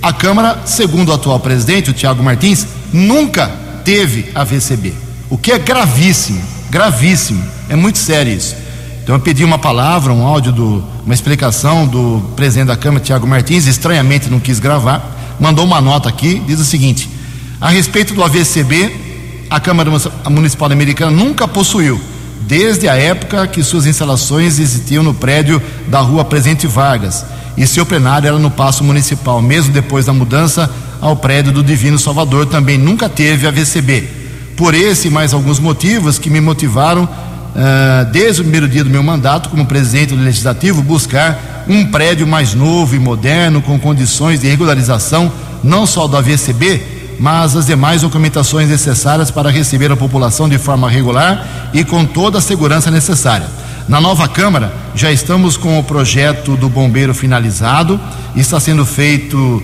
[0.00, 3.50] a Câmara, segundo o atual presidente, o Tiago Martins, nunca
[3.84, 4.92] teve a VCB,
[5.28, 8.54] o que é gravíssimo, gravíssimo, é muito sério isso.
[9.08, 13.26] Então eu pedi uma palavra, um áudio, do, uma explicação do presidente da Câmara, Tiago
[13.26, 17.08] Martins, estranhamente não quis gravar, mandou uma nota aqui, diz o seguinte:
[17.58, 19.90] a respeito do AVCB, a Câmara
[20.28, 21.98] Municipal Americana nunca possuiu,
[22.42, 27.24] desde a época que suas instalações existiam no prédio da rua Presidente Vargas,
[27.56, 31.98] e seu plenário era no Paço Municipal, mesmo depois da mudança ao prédio do Divino
[31.98, 34.06] Salvador, também nunca teve AVCB.
[34.54, 37.08] Por esse e mais alguns motivos que me motivaram
[38.12, 42.54] desde o primeiro dia do meu mandato como presidente do Legislativo, buscar um prédio mais
[42.54, 45.30] novo e moderno, com condições de regularização,
[45.62, 50.88] não só do AVCB, mas as demais documentações necessárias para receber a população de forma
[50.88, 53.46] regular e com toda a segurança necessária.
[53.88, 57.98] Na nova Câmara, já estamos com o projeto do bombeiro finalizado,
[58.36, 59.62] está sendo feito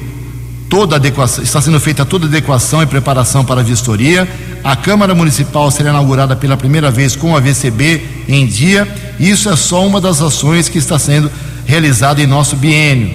[0.75, 4.29] toda adequação, está sendo feita toda adequação e preparação para a vistoria.
[4.65, 8.89] A Câmara Municipal será inaugurada pela primeira vez com a VCB em dia.
[9.21, 11.31] Isso é só uma das ações que está sendo
[11.65, 13.09] realizada em nosso biênio,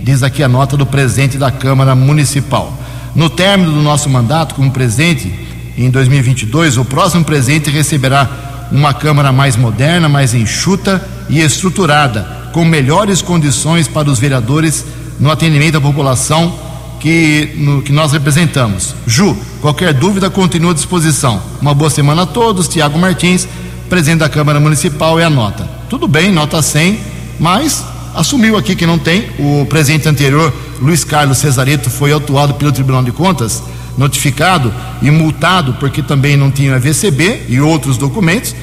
[0.00, 2.72] diz aqui a nota do presidente da Câmara Municipal.
[3.12, 5.34] No término do nosso mandato como presidente,
[5.76, 12.64] em 2022, o próximo presidente receberá uma Câmara mais moderna, mais enxuta e estruturada, com
[12.64, 14.84] melhores condições para os vereadores
[15.18, 16.69] no atendimento à população
[17.00, 18.94] que, no, que nós representamos.
[19.06, 21.42] Ju, qualquer dúvida, continua à disposição.
[21.60, 22.68] Uma boa semana a todos.
[22.68, 23.48] Tiago Martins,
[23.88, 25.64] presidente da Câmara Municipal, é a nota.
[25.88, 27.00] Tudo bem, nota 100,
[27.40, 27.84] mas
[28.14, 29.24] assumiu aqui que não tem.
[29.38, 33.62] O presidente anterior, Luiz Carlos Cesareto, foi autuado pelo Tribunal de Contas,
[33.96, 34.72] notificado
[35.02, 38.54] e multado porque também não tinha VCB e outros documentos.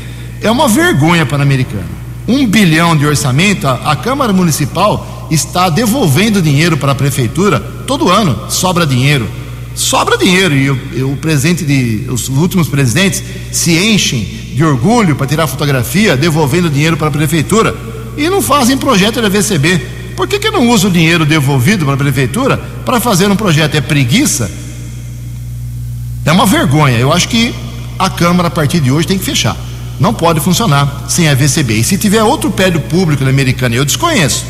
[0.41, 1.97] É uma vergonha para a americana.
[2.27, 8.09] Um bilhão de orçamento, a, a Câmara Municipal está devolvendo dinheiro para a prefeitura todo
[8.09, 9.27] ano, sobra dinheiro.
[9.73, 15.27] Sobra dinheiro e o, o presidente de os últimos presidentes se enchem de orgulho para
[15.27, 17.75] tirar fotografia devolvendo dinheiro para a prefeitura
[18.17, 19.79] e não fazem projeto da VCB.
[20.15, 23.75] Por que, que não usa o dinheiro devolvido para a prefeitura para fazer um projeto?
[23.75, 24.49] É preguiça?
[26.25, 26.97] É uma vergonha.
[26.97, 27.53] Eu acho que
[27.99, 29.55] a Câmara, a partir de hoje, tem que fechar.
[29.99, 31.75] Não pode funcionar sem a VCB.
[31.75, 34.43] E se tiver outro prédio público na Americana, eu desconheço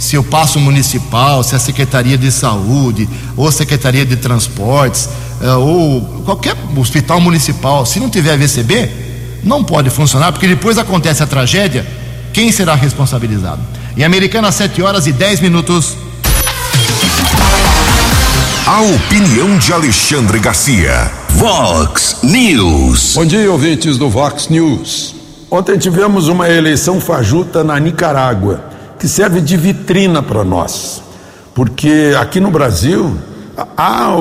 [0.00, 5.10] se o passo municipal, se a Secretaria de Saúde, ou a Secretaria de Transportes,
[5.42, 8.90] eh, ou qualquer hospital municipal, se não tiver VCB,
[9.44, 11.86] não pode funcionar, porque depois acontece a tragédia,
[12.32, 13.60] quem será responsabilizado?
[13.94, 15.94] Em Americana, 7 horas e 10 minutos.
[18.66, 21.10] A opinião de Alexandre Garcia.
[21.28, 23.12] Vox News.
[23.16, 25.14] Bom dia, ouvintes do Vox News.
[25.50, 28.69] Ontem tivemos uma eleição fajuta na Nicarágua
[29.00, 31.02] que serve de vitrina para nós,
[31.54, 33.16] porque aqui no Brasil
[33.74, 34.14] há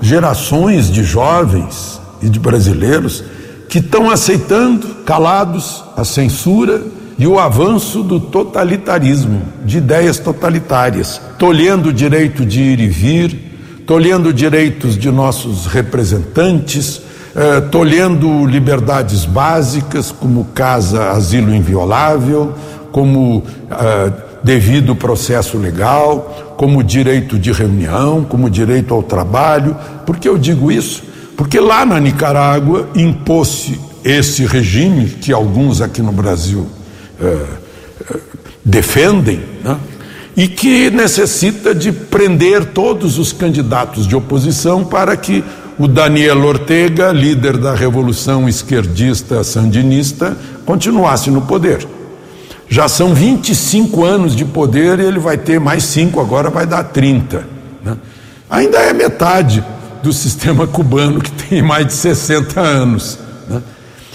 [0.00, 3.24] gerações de jovens e de brasileiros
[3.68, 6.82] que estão aceitando, calados, a censura
[7.18, 13.82] e o avanço do totalitarismo, de ideias totalitárias, tolhendo o direito de ir e vir,
[13.86, 17.02] tolhendo direitos de nossos representantes,
[17.34, 22.54] eh, tolhendo liberdades básicas como casa, asilo inviolável,
[22.92, 24.12] como uh,
[24.44, 29.76] devido processo legal, como direito de reunião, como direito ao trabalho.
[30.06, 31.02] Por que eu digo isso?
[31.36, 36.66] Porque lá na Nicarágua impôs-se esse regime que alguns aqui no Brasil
[37.20, 38.18] uh,
[38.64, 39.78] defendem, né?
[40.36, 45.44] e que necessita de prender todos os candidatos de oposição para que
[45.78, 51.86] o Daniel Ortega, líder da revolução esquerdista sandinista, continuasse no poder.
[52.68, 56.84] Já são 25 anos de poder e ele vai ter mais 5, agora vai dar
[56.84, 57.44] 30.
[57.84, 57.96] Né?
[58.48, 59.64] Ainda é metade
[60.02, 63.18] do sistema cubano, que tem mais de 60 anos.
[63.48, 63.62] Né?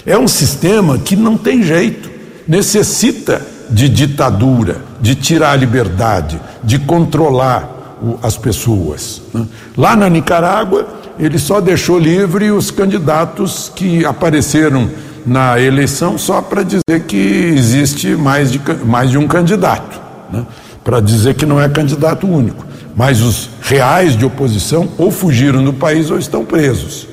[0.04, 2.10] É um sistema que não tem jeito,
[2.46, 9.22] necessita de ditadura, de tirar a liberdade, de controlar o, as pessoas.
[9.32, 9.46] Né?
[9.76, 10.86] Lá na Nicarágua,
[11.18, 14.88] ele só deixou livre os candidatos que apareceram
[15.28, 17.16] na eleição só para dizer que
[17.54, 20.00] existe mais de, mais de um candidato,
[20.32, 20.46] né?
[20.82, 22.66] para dizer que não é candidato único.
[22.96, 27.06] Mas os reais de oposição ou fugiram do país ou estão presos.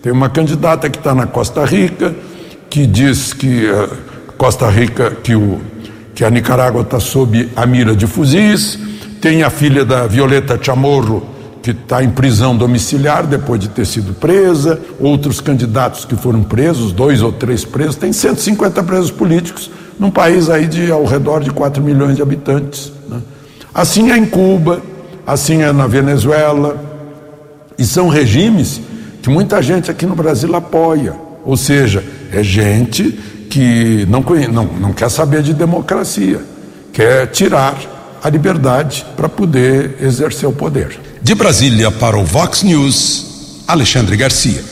[0.00, 2.14] Tem uma candidata que está na Costa Rica,
[2.70, 3.90] que diz que uh,
[4.38, 5.60] Costa Rica, que, o,
[6.14, 8.78] que a Nicarágua está sob a mira de fuzis.
[9.20, 11.26] Tem a filha da Violeta Chamorro,
[11.66, 14.78] que está em prisão domiciliar depois de ter sido presa.
[15.00, 17.96] Outros candidatos que foram presos, dois ou três presos.
[17.96, 22.92] Tem 150 presos políticos num país aí de ao redor de 4 milhões de habitantes.
[23.08, 23.20] Né?
[23.74, 24.80] Assim é em Cuba,
[25.26, 26.80] assim é na Venezuela.
[27.76, 28.80] E são regimes
[29.20, 31.14] que muita gente aqui no Brasil apoia.
[31.44, 33.10] Ou seja, é gente
[33.50, 36.40] que não, não, não quer saber de democracia,
[36.92, 37.74] quer tirar
[38.26, 40.98] a liberdade para poder exercer o poder.
[41.22, 44.64] De Brasília para o Vox News, Alexandre Garcia.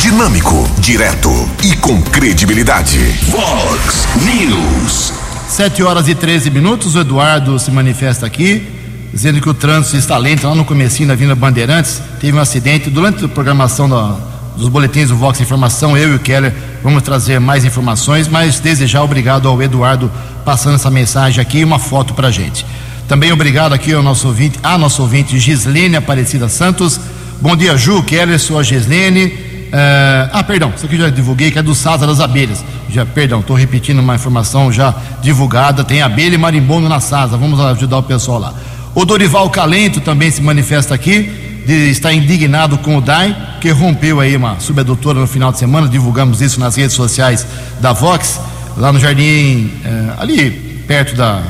[0.00, 1.30] Dinâmico, direto
[1.64, 2.98] e com credibilidade.
[3.28, 5.12] Vox News.
[5.48, 8.78] 7 horas e 13 minutos, o Eduardo se manifesta aqui
[9.12, 12.00] dizendo que o trânsito está lento lá no comecinho da Avenida Bandeirantes.
[12.20, 14.16] Teve um acidente durante a programação da,
[14.56, 15.96] dos boletins do Vox Informação.
[15.96, 20.10] Eu e o Keller vamos trazer mais informações, mas desde já obrigado ao Eduardo
[20.44, 22.66] passando essa mensagem aqui e uma foto para gente.
[23.08, 27.00] Também obrigado aqui ao nosso ouvinte, a nosso ouvinte Gislene Aparecida Santos.
[27.40, 29.26] Bom dia, Ju, Keller, sou a Gislene.
[29.26, 32.62] Uh, ah, perdão, isso aqui já divulguei, que é do Sasa das Abelhas.
[32.88, 35.82] Já, perdão, estou repetindo uma informação já divulgada.
[35.82, 37.36] Tem abelha e marimbondo na Sasa.
[37.36, 38.54] Vamos ajudar o pessoal lá.
[38.94, 44.20] O Dorival Calento também se manifesta aqui, de, está indignado com o DAI, que rompeu
[44.20, 47.46] aí uma subedutora no final de semana, divulgamos isso nas redes sociais
[47.80, 48.40] da Vox,
[48.76, 50.50] lá no jardim, eh, ali
[50.86, 51.42] perto da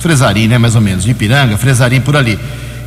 [0.00, 2.38] Fresarim, né, mais ou menos, Ipiranga, Fresarim por ali.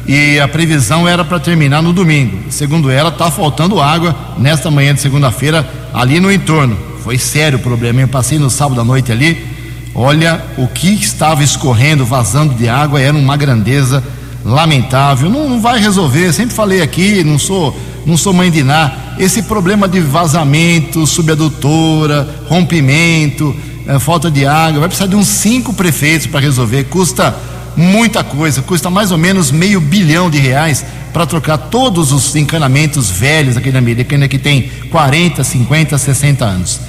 [0.08, 2.52] E a previsão era para terminar no domingo.
[2.52, 6.78] Segundo ela, está faltando água nesta manhã de segunda-feira ali no entorno.
[7.04, 8.02] Foi sério o problema.
[8.02, 9.52] Eu passei no sábado à noite ali,
[9.94, 14.02] Olha, o que estava escorrendo, vazando de água, era uma grandeza
[14.44, 15.30] lamentável.
[15.30, 17.76] Não, não vai resolver, sempre falei aqui, não sou,
[18.06, 18.94] não sou mãe de nada.
[19.18, 23.56] Esse problema de vazamento, subadutora, rompimento,
[23.88, 26.86] é, falta de água, vai precisar de uns cinco prefeitos para resolver.
[26.86, 27.36] Custa
[27.76, 33.10] muita coisa, custa mais ou menos meio bilhão de reais para trocar todos os encanamentos
[33.10, 36.80] velhos aqui na Americana que tem 40, 50, 60 anos.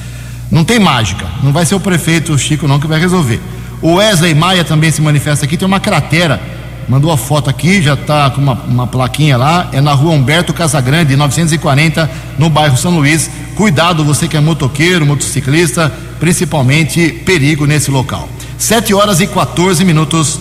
[0.50, 3.40] Não tem mágica, não vai ser o prefeito Chico não que vai resolver.
[3.80, 6.40] O Wesley Maia também se manifesta aqui, tem uma cratera,
[6.88, 10.52] mandou a foto aqui, já está com uma, uma, plaquinha lá, é na rua Humberto
[10.52, 13.30] Casagrande, 940, no bairro São Luís.
[13.54, 18.28] Cuidado, você que é motoqueiro, motociclista, principalmente perigo nesse local.
[18.58, 20.38] 7 horas e 14 minutos.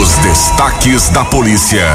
[0.00, 1.86] Os destaques da polícia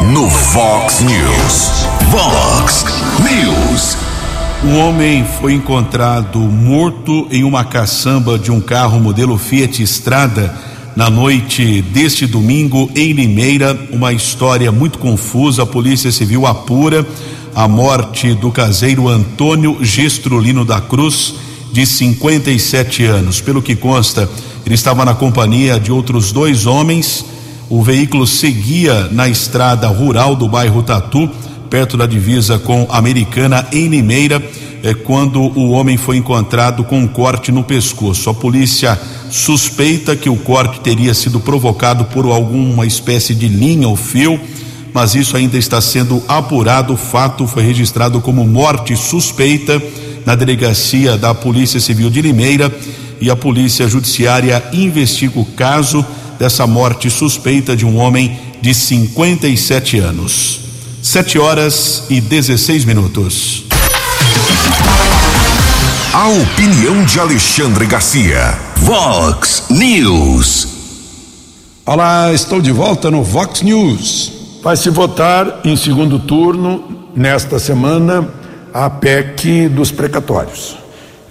[0.00, 1.86] no Vox News.
[2.10, 2.84] Vox
[3.20, 3.96] News.
[4.64, 10.54] Um homem foi encontrado morto em uma caçamba de um carro modelo Fiat Strada
[10.96, 13.78] na noite deste domingo em Limeira.
[13.90, 15.62] Uma história muito confusa.
[15.62, 17.06] A Polícia Civil apura
[17.54, 21.34] a morte do caseiro Antônio Gestrolino da Cruz,
[21.72, 23.40] de 57 anos.
[23.40, 24.28] Pelo que consta,
[24.64, 27.24] ele estava na companhia de outros dois homens.
[27.68, 31.30] O veículo seguia na estrada rural do bairro Tatu
[31.74, 34.40] perto da divisa com Americana, em Limeira,
[34.80, 38.30] é quando o homem foi encontrado com um corte no pescoço.
[38.30, 38.96] A polícia
[39.34, 44.38] suspeita que o corte teria sido provocado por alguma espécie de linha ou fio,
[44.92, 46.92] mas isso ainda está sendo apurado.
[46.92, 49.82] O fato foi registrado como morte suspeita
[50.24, 52.72] na delegacia da Polícia Civil de Limeira
[53.20, 56.06] e a Polícia Judiciária investiga o caso
[56.38, 60.60] dessa morte suspeita de um homem de 57 anos.
[61.02, 63.64] Sete horas e 16 minutos.
[66.12, 68.73] A opinião de Alexandre Garcia.
[68.84, 70.68] Vox News.
[71.86, 74.60] Olá, estou de volta no Vox News.
[74.62, 78.28] Vai se votar em segundo turno, nesta semana,
[78.74, 80.76] a PEC dos precatórios.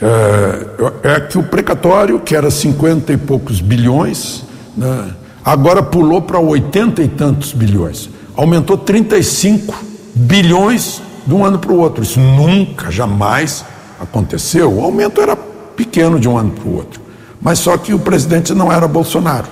[0.02, 4.44] É, é que o precatório, que era 50 e poucos bilhões,
[4.76, 5.14] né,
[5.46, 9.76] agora pulou para 80 e tantos bilhões aumentou 35
[10.16, 12.04] bilhões de um ano para o outro.
[12.04, 13.64] Isso nunca, jamais
[14.00, 14.72] aconteceu.
[14.74, 17.03] O aumento era pequeno de um ano para o outro.
[17.44, 19.48] Mas só que o presidente não era Bolsonaro.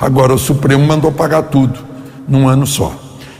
[0.00, 1.78] Agora o Supremo mandou pagar tudo
[2.26, 2.92] num ano só.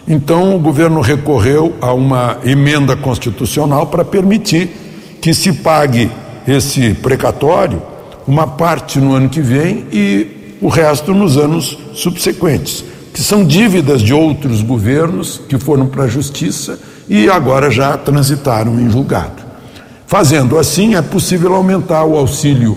[0.06, 6.10] Então o governo recorreu a uma emenda constitucional para permitir que se pague
[6.46, 7.82] esse precatório,
[8.26, 12.84] uma parte no ano que vem e o resto nos anos subsequentes,
[13.14, 16.78] que são dívidas de outros governos que foram para a justiça
[17.08, 19.42] e agora já transitaram em julgado.
[20.06, 22.76] Fazendo assim, é possível aumentar o auxílio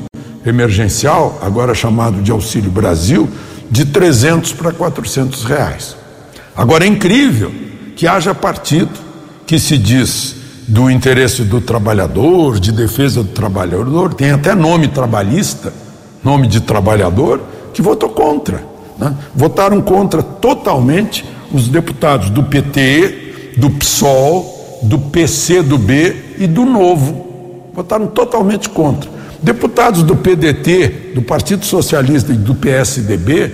[0.50, 3.30] emergencial, agora chamado de Auxílio Brasil,
[3.70, 5.96] de 300 para 400 reais.
[6.56, 7.52] Agora é incrível
[7.96, 8.92] que haja partido
[9.46, 10.36] que se diz
[10.68, 15.74] do interesse do trabalhador, de defesa do trabalhador, tem até nome trabalhista,
[16.24, 17.42] nome de trabalhador,
[17.74, 18.64] que votou contra.
[18.98, 19.16] Né?
[19.34, 27.70] Votaram contra totalmente os deputados do PT, do PSOL, do PCdoB e do Novo.
[27.74, 29.17] Votaram totalmente contra.
[29.42, 33.52] Deputados do PDT, do Partido Socialista e do PSDB,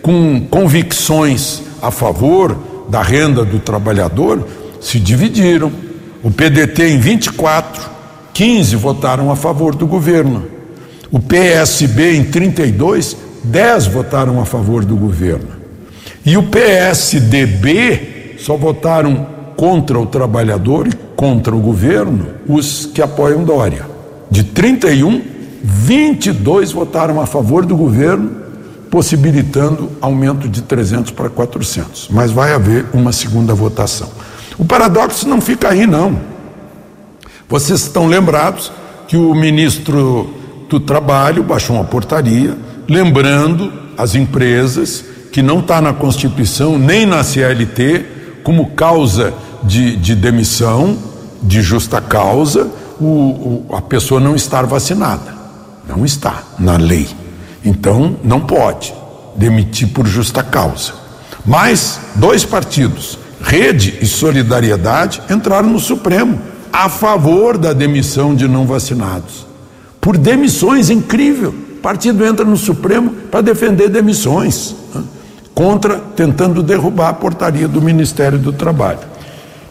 [0.00, 2.56] com convicções a favor
[2.88, 4.46] da renda do trabalhador,
[4.80, 5.72] se dividiram.
[6.22, 7.90] O PDT em 24,
[8.32, 10.44] 15 votaram a favor do governo.
[11.10, 15.48] O PSB em 32, 10 votaram a favor do governo.
[16.24, 19.26] E o PSDB só votaram
[19.56, 23.93] contra o trabalhador e contra o governo os que apoiam Dória.
[24.30, 25.22] De 31,
[25.62, 28.30] 22 votaram a favor do governo,
[28.90, 32.08] possibilitando aumento de 300 para 400.
[32.10, 34.08] Mas vai haver uma segunda votação.
[34.58, 36.18] O paradoxo não fica aí, não.
[37.48, 38.72] Vocês estão lembrados
[39.08, 40.34] que o ministro
[40.68, 42.56] do Trabalho baixou uma portaria
[42.88, 48.04] lembrando as empresas que não está na Constituição nem na CLT
[48.42, 50.96] como causa de, de demissão,
[51.42, 52.70] de justa causa,
[53.00, 55.34] o, o, a pessoa não estar vacinada.
[55.86, 57.08] Não está na lei.
[57.64, 58.94] Então, não pode
[59.36, 60.92] demitir por justa causa.
[61.44, 66.40] Mas dois partidos, Rede e Solidariedade, entraram no Supremo
[66.72, 69.46] a favor da demissão de não vacinados.
[70.00, 71.50] Por demissões, incrível.
[71.50, 75.02] O partido entra no Supremo para defender demissões, né?
[75.54, 79.13] contra, tentando derrubar a portaria do Ministério do Trabalho.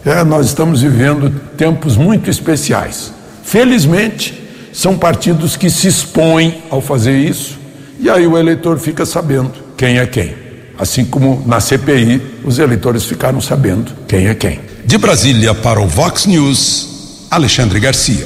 [0.06, 3.14] É, nós estamos vivendo tempos muito especiais.
[3.44, 4.42] Felizmente,
[4.74, 7.58] são partidos que se expõem ao fazer isso,
[8.00, 10.36] e aí o eleitor fica sabendo quem é quem.
[10.78, 14.60] Assim como na CPI, os eleitores ficaram sabendo quem é quem.
[14.86, 18.26] De Brasília para o Vox News, Alexandre Garcia.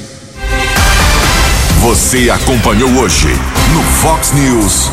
[1.80, 3.28] Você acompanhou hoje
[3.72, 4.90] no Vox News.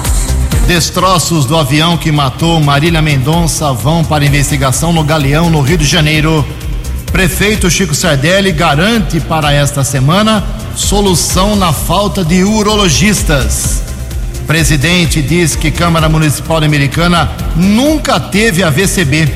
[0.67, 5.85] Destroços do avião que matou Marília Mendonça vão para investigação no Galeão, no Rio de
[5.85, 6.45] Janeiro.
[7.15, 10.43] Prefeito Chico Sardelli garante para esta semana
[10.75, 13.81] solução na falta de urologistas.
[14.45, 19.31] Presidente diz que Câmara Municipal Americana nunca teve a VCB.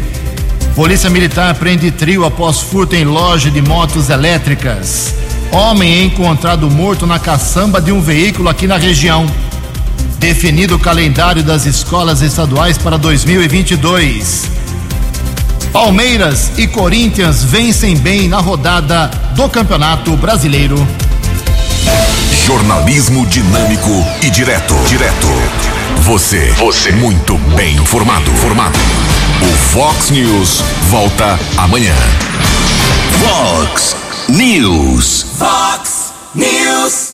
[0.75, 5.15] Polícia Militar prende trio após furto em loja de motos elétricas.
[5.49, 9.25] Homem encontrado morto na caçamba de um veículo aqui na região.
[10.19, 14.58] Definido o calendário das escolas estaduais para 2022.
[15.71, 20.75] Palmeiras e Corinthians vencem bem na rodada do Campeonato Brasileiro.
[22.45, 23.91] Jornalismo dinâmico
[24.21, 24.73] e direto.
[24.87, 25.27] Direto.
[26.01, 26.51] Você.
[26.57, 26.91] Você.
[26.93, 28.31] Muito bem informado.
[28.37, 28.79] Formado.
[29.41, 31.95] O Fox News volta amanhã.
[33.19, 33.95] Fox
[34.27, 35.27] News.
[35.37, 37.07] Fox News.